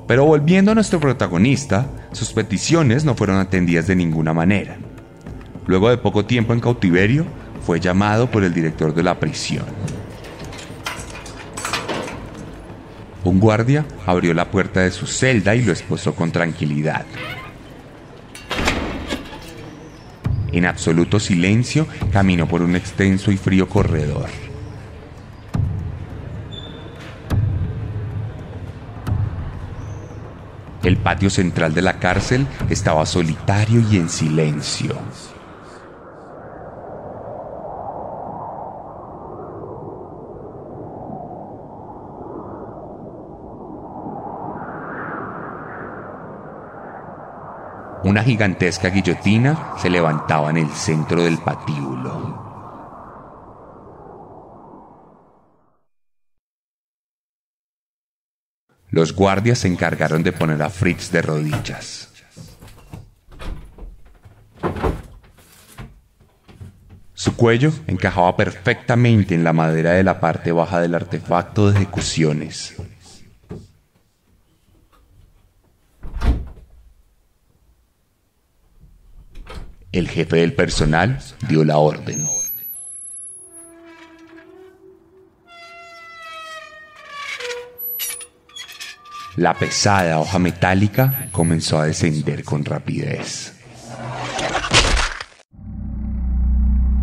Pero 0.08 0.26
volviendo 0.26 0.72
a 0.72 0.76
nuestro 0.76 1.00
protagonista, 1.00 1.88
sus 2.12 2.32
peticiones 2.32 3.06
no 3.06 3.14
fueron 3.14 3.38
atendidas 3.38 3.88
de 3.88 3.96
ninguna 3.96 4.34
manera. 4.34 4.78
Luego 5.68 5.90
de 5.90 5.98
poco 5.98 6.26
tiempo 6.26 6.54
en 6.54 6.62
cautiverio, 6.62 7.26
fue 7.66 7.82
llamado 7.82 8.32
por 8.32 8.46
el 8.46 8.54
director 8.54 8.96
de 8.96 9.04
la 9.04 9.20
prisión. 9.20 9.66
Un 13.26 13.42
guardia 13.42 13.86
abrió 14.06 14.34
la 14.34 14.50
puerta 14.50 14.80
de 14.80 14.92
su 14.92 15.06
celda 15.06 15.54
y 15.54 15.62
lo 15.62 15.74
esposó 15.74 16.16
con 16.16 16.32
tranquilidad. 16.32 17.06
En 20.52 20.66
absoluto 20.66 21.20
silencio, 21.20 21.88
caminó 22.12 22.48
por 22.48 22.62
un 22.62 22.76
extenso 22.76 23.32
y 23.32 23.38
frío 23.38 23.68
corredor. 23.68 24.28
El 30.84 30.96
patio 30.98 31.30
central 31.30 31.74
de 31.74 31.82
la 31.82 32.00
cárcel 32.00 32.48
estaba 32.70 33.06
solitario 33.06 33.84
y 33.92 33.98
en 33.98 34.10
silencio. 34.10 34.96
Una 48.18 48.24
gigantesca 48.24 48.90
guillotina 48.90 49.76
se 49.78 49.92
levantaba 49.92 50.50
en 50.50 50.58
el 50.58 50.72
centro 50.72 51.22
del 51.22 51.38
patíbulo. 51.38 52.44
Los 58.90 59.14
guardias 59.14 59.60
se 59.60 59.68
encargaron 59.68 60.24
de 60.24 60.32
poner 60.32 60.64
a 60.64 60.72
Fritz 60.72 61.12
de 61.12 61.22
rodillas. 61.22 62.10
Su 67.14 67.36
cuello 67.36 67.72
encajaba 67.86 68.36
perfectamente 68.36 69.36
en 69.36 69.44
la 69.44 69.54
madera 69.54 69.92
de 69.92 70.04
la 70.04 70.20
parte 70.20 70.52
baja 70.52 70.82
del 70.82 70.96
artefacto 70.96 71.70
de 71.70 71.76
ejecuciones. 71.76 72.74
El 79.98 80.08
jefe 80.10 80.38
del 80.38 80.54
personal 80.54 81.18
dio 81.50 81.64
la 81.64 81.80
orden. 81.80 82.24
La 89.38 89.56
pesada 89.56 90.20
hoja 90.20 90.38
metálica 90.38 91.30
comenzó 91.32 91.80
a 91.80 91.86
descender 91.86 92.44
con 92.44 92.64
rapidez. 92.64 93.56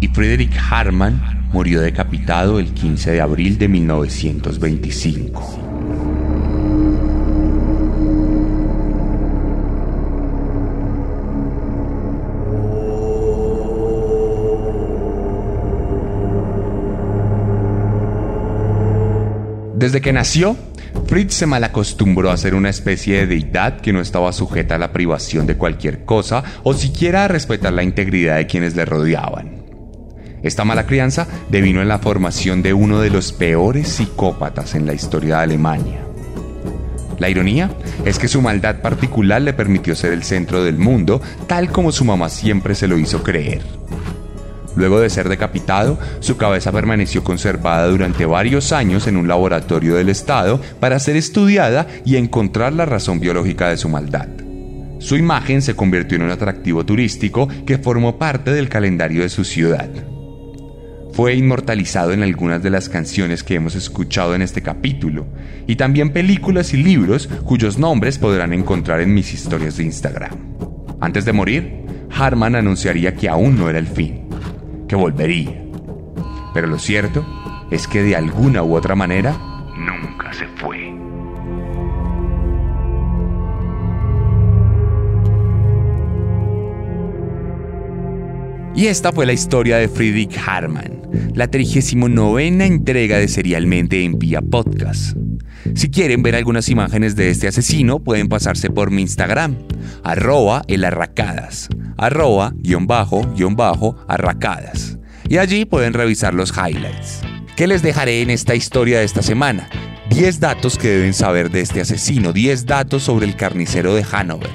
Y 0.00 0.06
Friedrich 0.06 0.56
Harman 0.70 1.48
murió 1.52 1.80
decapitado 1.80 2.60
el 2.60 2.72
15 2.74 3.10
de 3.10 3.20
abril 3.20 3.58
de 3.58 3.66
1925. 3.66 6.23
Desde 19.84 20.00
que 20.00 20.14
nació, 20.14 20.56
Fritz 21.08 21.34
se 21.34 21.44
malacostumbró 21.44 22.30
a 22.30 22.38
ser 22.38 22.54
una 22.54 22.70
especie 22.70 23.18
de 23.18 23.26
deidad 23.26 23.82
que 23.82 23.92
no 23.92 24.00
estaba 24.00 24.32
sujeta 24.32 24.76
a 24.76 24.78
la 24.78 24.94
privación 24.94 25.46
de 25.46 25.58
cualquier 25.58 26.06
cosa 26.06 26.42
o 26.62 26.72
siquiera 26.72 27.24
a 27.24 27.28
respetar 27.28 27.74
la 27.74 27.82
integridad 27.82 28.36
de 28.36 28.46
quienes 28.46 28.76
le 28.76 28.86
rodeaban. 28.86 29.62
Esta 30.42 30.64
mala 30.64 30.86
crianza 30.86 31.28
devino 31.50 31.82
en 31.82 31.88
la 31.88 31.98
formación 31.98 32.62
de 32.62 32.72
uno 32.72 32.98
de 32.98 33.10
los 33.10 33.34
peores 33.34 33.88
psicópatas 33.88 34.74
en 34.74 34.86
la 34.86 34.94
historia 34.94 35.36
de 35.36 35.42
Alemania. 35.42 36.00
La 37.18 37.28
ironía 37.28 37.70
es 38.06 38.18
que 38.18 38.26
su 38.26 38.40
maldad 38.40 38.80
particular 38.80 39.42
le 39.42 39.52
permitió 39.52 39.94
ser 39.94 40.14
el 40.14 40.22
centro 40.22 40.64
del 40.64 40.78
mundo, 40.78 41.20
tal 41.46 41.70
como 41.70 41.92
su 41.92 42.06
mamá 42.06 42.30
siempre 42.30 42.74
se 42.74 42.88
lo 42.88 42.96
hizo 42.96 43.22
creer. 43.22 43.83
Luego 44.76 45.00
de 45.00 45.10
ser 45.10 45.28
decapitado, 45.28 45.98
su 46.20 46.36
cabeza 46.36 46.72
permaneció 46.72 47.22
conservada 47.22 47.86
durante 47.86 48.26
varios 48.26 48.72
años 48.72 49.06
en 49.06 49.16
un 49.16 49.28
laboratorio 49.28 49.94
del 49.94 50.08
Estado 50.08 50.60
para 50.80 50.98
ser 50.98 51.16
estudiada 51.16 51.86
y 52.04 52.16
encontrar 52.16 52.72
la 52.72 52.84
razón 52.84 53.20
biológica 53.20 53.68
de 53.68 53.76
su 53.76 53.88
maldad. 53.88 54.28
Su 54.98 55.16
imagen 55.16 55.62
se 55.62 55.76
convirtió 55.76 56.16
en 56.16 56.22
un 56.22 56.30
atractivo 56.30 56.84
turístico 56.84 57.48
que 57.66 57.78
formó 57.78 58.18
parte 58.18 58.52
del 58.52 58.68
calendario 58.68 59.22
de 59.22 59.28
su 59.28 59.44
ciudad. 59.44 59.90
Fue 61.12 61.34
inmortalizado 61.34 62.12
en 62.12 62.24
algunas 62.24 62.62
de 62.62 62.70
las 62.70 62.88
canciones 62.88 63.44
que 63.44 63.54
hemos 63.54 63.76
escuchado 63.76 64.34
en 64.34 64.42
este 64.42 64.62
capítulo, 64.62 65.26
y 65.68 65.76
también 65.76 66.10
películas 66.10 66.74
y 66.74 66.78
libros 66.82 67.28
cuyos 67.44 67.78
nombres 67.78 68.18
podrán 68.18 68.52
encontrar 68.52 69.00
en 69.00 69.14
mis 69.14 69.32
historias 69.32 69.76
de 69.76 69.84
Instagram. 69.84 70.32
Antes 71.00 71.24
de 71.24 71.32
morir, 71.32 71.84
Harman 72.10 72.56
anunciaría 72.56 73.14
que 73.14 73.28
aún 73.28 73.56
no 73.56 73.68
era 73.68 73.78
el 73.78 73.86
fin 73.86 74.23
volvería 74.98 75.62
Pero 76.52 76.66
lo 76.66 76.78
cierto 76.78 77.24
es 77.70 77.86
que 77.88 78.02
de 78.02 78.16
alguna 78.16 78.62
u 78.62 78.76
otra 78.76 78.94
manera 78.94 79.36
nunca 79.76 80.32
se 80.32 80.46
fue. 80.46 81.03
Y 88.76 88.88
esta 88.88 89.12
fue 89.12 89.24
la 89.24 89.32
historia 89.32 89.76
de 89.76 89.88
Friedrich 89.88 90.36
Harman, 90.36 91.02
la 91.32 91.46
39 91.46 92.48
entrega 92.66 93.18
de 93.18 93.28
Serialmente 93.28 94.02
en 94.02 94.18
Vía 94.18 94.40
Podcast. 94.40 95.16
Si 95.76 95.90
quieren 95.90 96.24
ver 96.24 96.34
algunas 96.34 96.68
imágenes 96.68 97.14
de 97.14 97.30
este 97.30 97.46
asesino, 97.46 98.00
pueden 98.00 98.28
pasarse 98.28 98.70
por 98.70 98.90
mi 98.90 99.02
Instagram, 99.02 99.56
arroba 100.02 100.64
elarracadas, 100.66 101.68
arroba 101.96 102.52
guion 102.56 102.88
bajo, 102.88 103.22
guion 103.36 103.54
bajo, 103.54 103.96
arracadas. 104.08 104.98
Y 105.28 105.38
allí 105.38 105.66
pueden 105.66 105.92
revisar 105.92 106.34
los 106.34 106.50
highlights. 106.50 107.20
¿Qué 107.56 107.68
les 107.68 107.80
dejaré 107.80 108.22
en 108.22 108.30
esta 108.30 108.56
historia 108.56 108.98
de 108.98 109.04
esta 109.04 109.22
semana? 109.22 109.68
10 110.10 110.40
datos 110.40 110.78
que 110.78 110.88
deben 110.88 111.14
saber 111.14 111.48
de 111.52 111.60
este 111.60 111.80
asesino, 111.80 112.32
10 112.32 112.66
datos 112.66 113.04
sobre 113.04 113.26
el 113.26 113.36
carnicero 113.36 113.94
de 113.94 114.04
Hanover. 114.10 114.50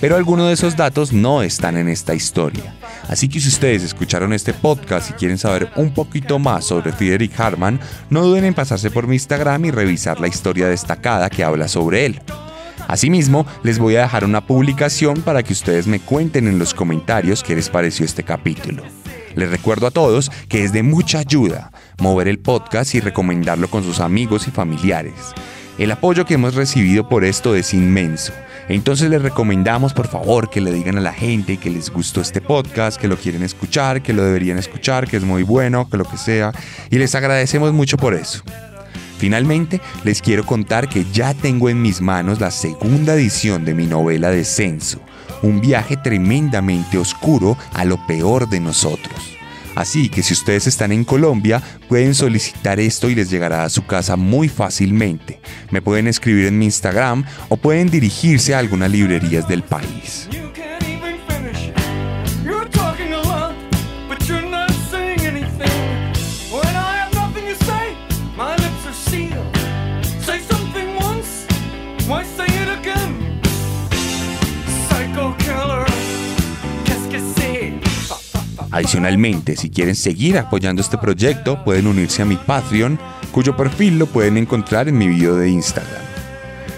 Pero 0.00 0.16
algunos 0.16 0.46
de 0.48 0.54
esos 0.54 0.74
datos 0.74 1.12
no 1.12 1.42
están 1.42 1.76
en 1.76 1.88
esta 1.88 2.14
historia. 2.14 2.77
Así 3.08 3.28
que 3.28 3.40
si 3.40 3.48
ustedes 3.48 3.82
escucharon 3.82 4.32
este 4.32 4.52
podcast 4.52 5.10
y 5.10 5.14
quieren 5.14 5.38
saber 5.38 5.70
un 5.76 5.92
poquito 5.92 6.38
más 6.38 6.66
sobre 6.66 6.92
Friedrich 6.92 7.38
Harman, 7.40 7.80
no 8.10 8.22
duden 8.22 8.44
en 8.44 8.54
pasarse 8.54 8.90
por 8.90 9.06
mi 9.06 9.16
Instagram 9.16 9.64
y 9.64 9.70
revisar 9.70 10.20
la 10.20 10.28
historia 10.28 10.68
destacada 10.68 11.30
que 11.30 11.42
habla 11.42 11.68
sobre 11.68 12.06
él. 12.06 12.20
Asimismo, 12.86 13.46
les 13.62 13.78
voy 13.78 13.96
a 13.96 14.02
dejar 14.02 14.24
una 14.24 14.46
publicación 14.46 15.22
para 15.22 15.42
que 15.42 15.52
ustedes 15.52 15.86
me 15.86 16.00
cuenten 16.00 16.46
en 16.46 16.58
los 16.58 16.72
comentarios 16.74 17.42
qué 17.42 17.54
les 17.54 17.68
pareció 17.68 18.04
este 18.04 18.22
capítulo. 18.22 18.82
Les 19.34 19.50
recuerdo 19.50 19.86
a 19.86 19.90
todos 19.90 20.30
que 20.48 20.64
es 20.64 20.72
de 20.72 20.82
mucha 20.82 21.18
ayuda 21.18 21.70
mover 21.98 22.28
el 22.28 22.38
podcast 22.38 22.94
y 22.94 23.00
recomendarlo 23.00 23.68
con 23.68 23.84
sus 23.84 24.00
amigos 24.00 24.48
y 24.48 24.50
familiares. 24.50 25.34
El 25.78 25.90
apoyo 25.90 26.24
que 26.24 26.34
hemos 26.34 26.54
recibido 26.54 27.08
por 27.08 27.24
esto 27.24 27.54
es 27.54 27.72
inmenso 27.72 28.32
entonces 28.68 29.08
les 29.08 29.22
recomendamos 29.22 29.94
por 29.94 30.08
favor 30.08 30.50
que 30.50 30.60
le 30.60 30.72
digan 30.72 30.98
a 30.98 31.00
la 31.00 31.12
gente 31.12 31.56
que 31.56 31.70
les 31.70 31.90
gustó 31.90 32.20
este 32.20 32.42
podcast, 32.42 33.00
que 33.00 33.08
lo 33.08 33.16
quieren 33.16 33.42
escuchar, 33.42 34.02
que 34.02 34.12
lo 34.12 34.22
deberían 34.22 34.58
escuchar, 34.58 35.08
que 35.08 35.16
es 35.16 35.24
muy 35.24 35.42
bueno, 35.42 35.88
que 35.88 35.96
lo 35.96 36.04
que 36.04 36.18
sea. 36.18 36.52
Y 36.90 36.98
les 36.98 37.14
agradecemos 37.14 37.72
mucho 37.72 37.96
por 37.96 38.14
eso. 38.14 38.42
Finalmente, 39.16 39.80
les 40.04 40.20
quiero 40.20 40.44
contar 40.44 40.88
que 40.88 41.06
ya 41.12 41.32
tengo 41.32 41.70
en 41.70 41.80
mis 41.80 42.02
manos 42.02 42.40
la 42.40 42.50
segunda 42.50 43.14
edición 43.14 43.64
de 43.64 43.74
mi 43.74 43.86
novela 43.86 44.30
Descenso, 44.30 45.00
un 45.42 45.60
viaje 45.60 45.96
tremendamente 45.96 46.98
oscuro 46.98 47.56
a 47.72 47.86
lo 47.86 48.06
peor 48.06 48.50
de 48.50 48.60
nosotros. 48.60 49.37
Así 49.78 50.08
que 50.08 50.24
si 50.24 50.32
ustedes 50.32 50.66
están 50.66 50.90
en 50.90 51.04
Colombia, 51.04 51.62
pueden 51.88 52.12
solicitar 52.12 52.80
esto 52.80 53.08
y 53.10 53.14
les 53.14 53.30
llegará 53.30 53.62
a 53.62 53.68
su 53.68 53.86
casa 53.86 54.16
muy 54.16 54.48
fácilmente. 54.48 55.40
Me 55.70 55.80
pueden 55.80 56.08
escribir 56.08 56.46
en 56.46 56.58
mi 56.58 56.64
Instagram 56.64 57.24
o 57.48 57.56
pueden 57.56 57.88
dirigirse 57.88 58.56
a 58.56 58.58
algunas 58.58 58.90
librerías 58.90 59.46
del 59.46 59.62
país. 59.62 60.28
Adicionalmente, 78.78 79.56
si 79.56 79.70
quieren 79.70 79.96
seguir 79.96 80.38
apoyando 80.38 80.80
este 80.80 80.98
proyecto, 80.98 81.64
pueden 81.64 81.88
unirse 81.88 82.22
a 82.22 82.24
mi 82.24 82.36
Patreon, 82.36 82.96
cuyo 83.32 83.56
perfil 83.56 83.98
lo 83.98 84.06
pueden 84.06 84.36
encontrar 84.36 84.86
en 84.88 84.96
mi 84.96 85.08
video 85.08 85.34
de 85.34 85.50
Instagram. 85.50 86.00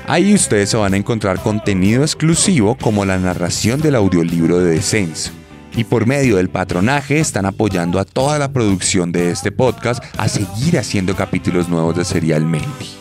Ahí 0.07 0.33
ustedes 0.33 0.71
se 0.71 0.79
van 0.79 0.95
a 0.95 0.97
encontrar 0.97 1.43
contenido 1.43 2.03
exclusivo 2.03 2.75
como 2.75 3.05
la 3.05 3.19
narración 3.19 3.83
del 3.83 3.97
audiolibro 3.97 4.61
de 4.61 4.77
Descenso. 4.77 5.33
Y 5.77 5.85
por 5.85 6.07
medio 6.07 6.39
del 6.39 6.49
patronaje 6.49 7.21
están 7.21 7.45
apoyando 7.45 8.01
a 8.01 8.07
toda 8.07 8.39
la 8.39 8.51
producción 8.51 9.13
de 9.13 9.31
este 9.31 9.53
podcast 9.53 10.03
a 10.17 10.27
seguir 10.27 10.79
haciendo 10.79 11.15
capítulos 11.15 11.69
nuevos 11.69 11.95
de 11.97 12.07
Serialmente. 12.07 13.00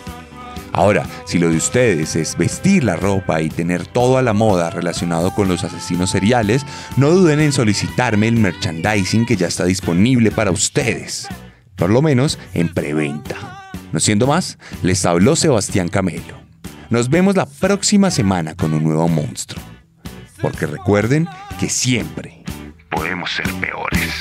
Ahora, 0.79 1.05
si 1.25 1.39
lo 1.39 1.49
de 1.49 1.57
ustedes 1.57 2.15
es 2.15 2.37
vestir 2.37 2.85
la 2.85 2.95
ropa 2.95 3.41
y 3.41 3.49
tener 3.49 3.85
todo 3.85 4.17
a 4.17 4.21
la 4.21 4.31
moda 4.31 4.69
relacionado 4.69 5.35
con 5.35 5.49
los 5.49 5.65
asesinos 5.65 6.09
seriales, 6.09 6.65
no 6.95 7.09
duden 7.09 7.41
en 7.41 7.51
solicitarme 7.51 8.29
el 8.29 8.37
merchandising 8.37 9.25
que 9.25 9.35
ya 9.35 9.47
está 9.47 9.65
disponible 9.65 10.31
para 10.31 10.51
ustedes, 10.51 11.27
por 11.75 11.89
lo 11.89 12.01
menos 12.01 12.39
en 12.53 12.73
preventa. 12.73 13.69
No 13.91 13.99
siendo 13.99 14.25
más, 14.25 14.57
les 14.81 15.05
habló 15.05 15.35
Sebastián 15.35 15.89
Camelo. 15.89 16.39
Nos 16.89 17.09
vemos 17.09 17.35
la 17.35 17.45
próxima 17.45 18.09
semana 18.09 18.55
con 18.55 18.73
un 18.73 18.85
nuevo 18.85 19.09
monstruo. 19.09 19.61
Porque 20.41 20.65
recuerden 20.65 21.27
que 21.59 21.67
siempre 21.67 22.41
podemos 22.89 23.31
ser 23.31 23.53
peores. 23.55 24.13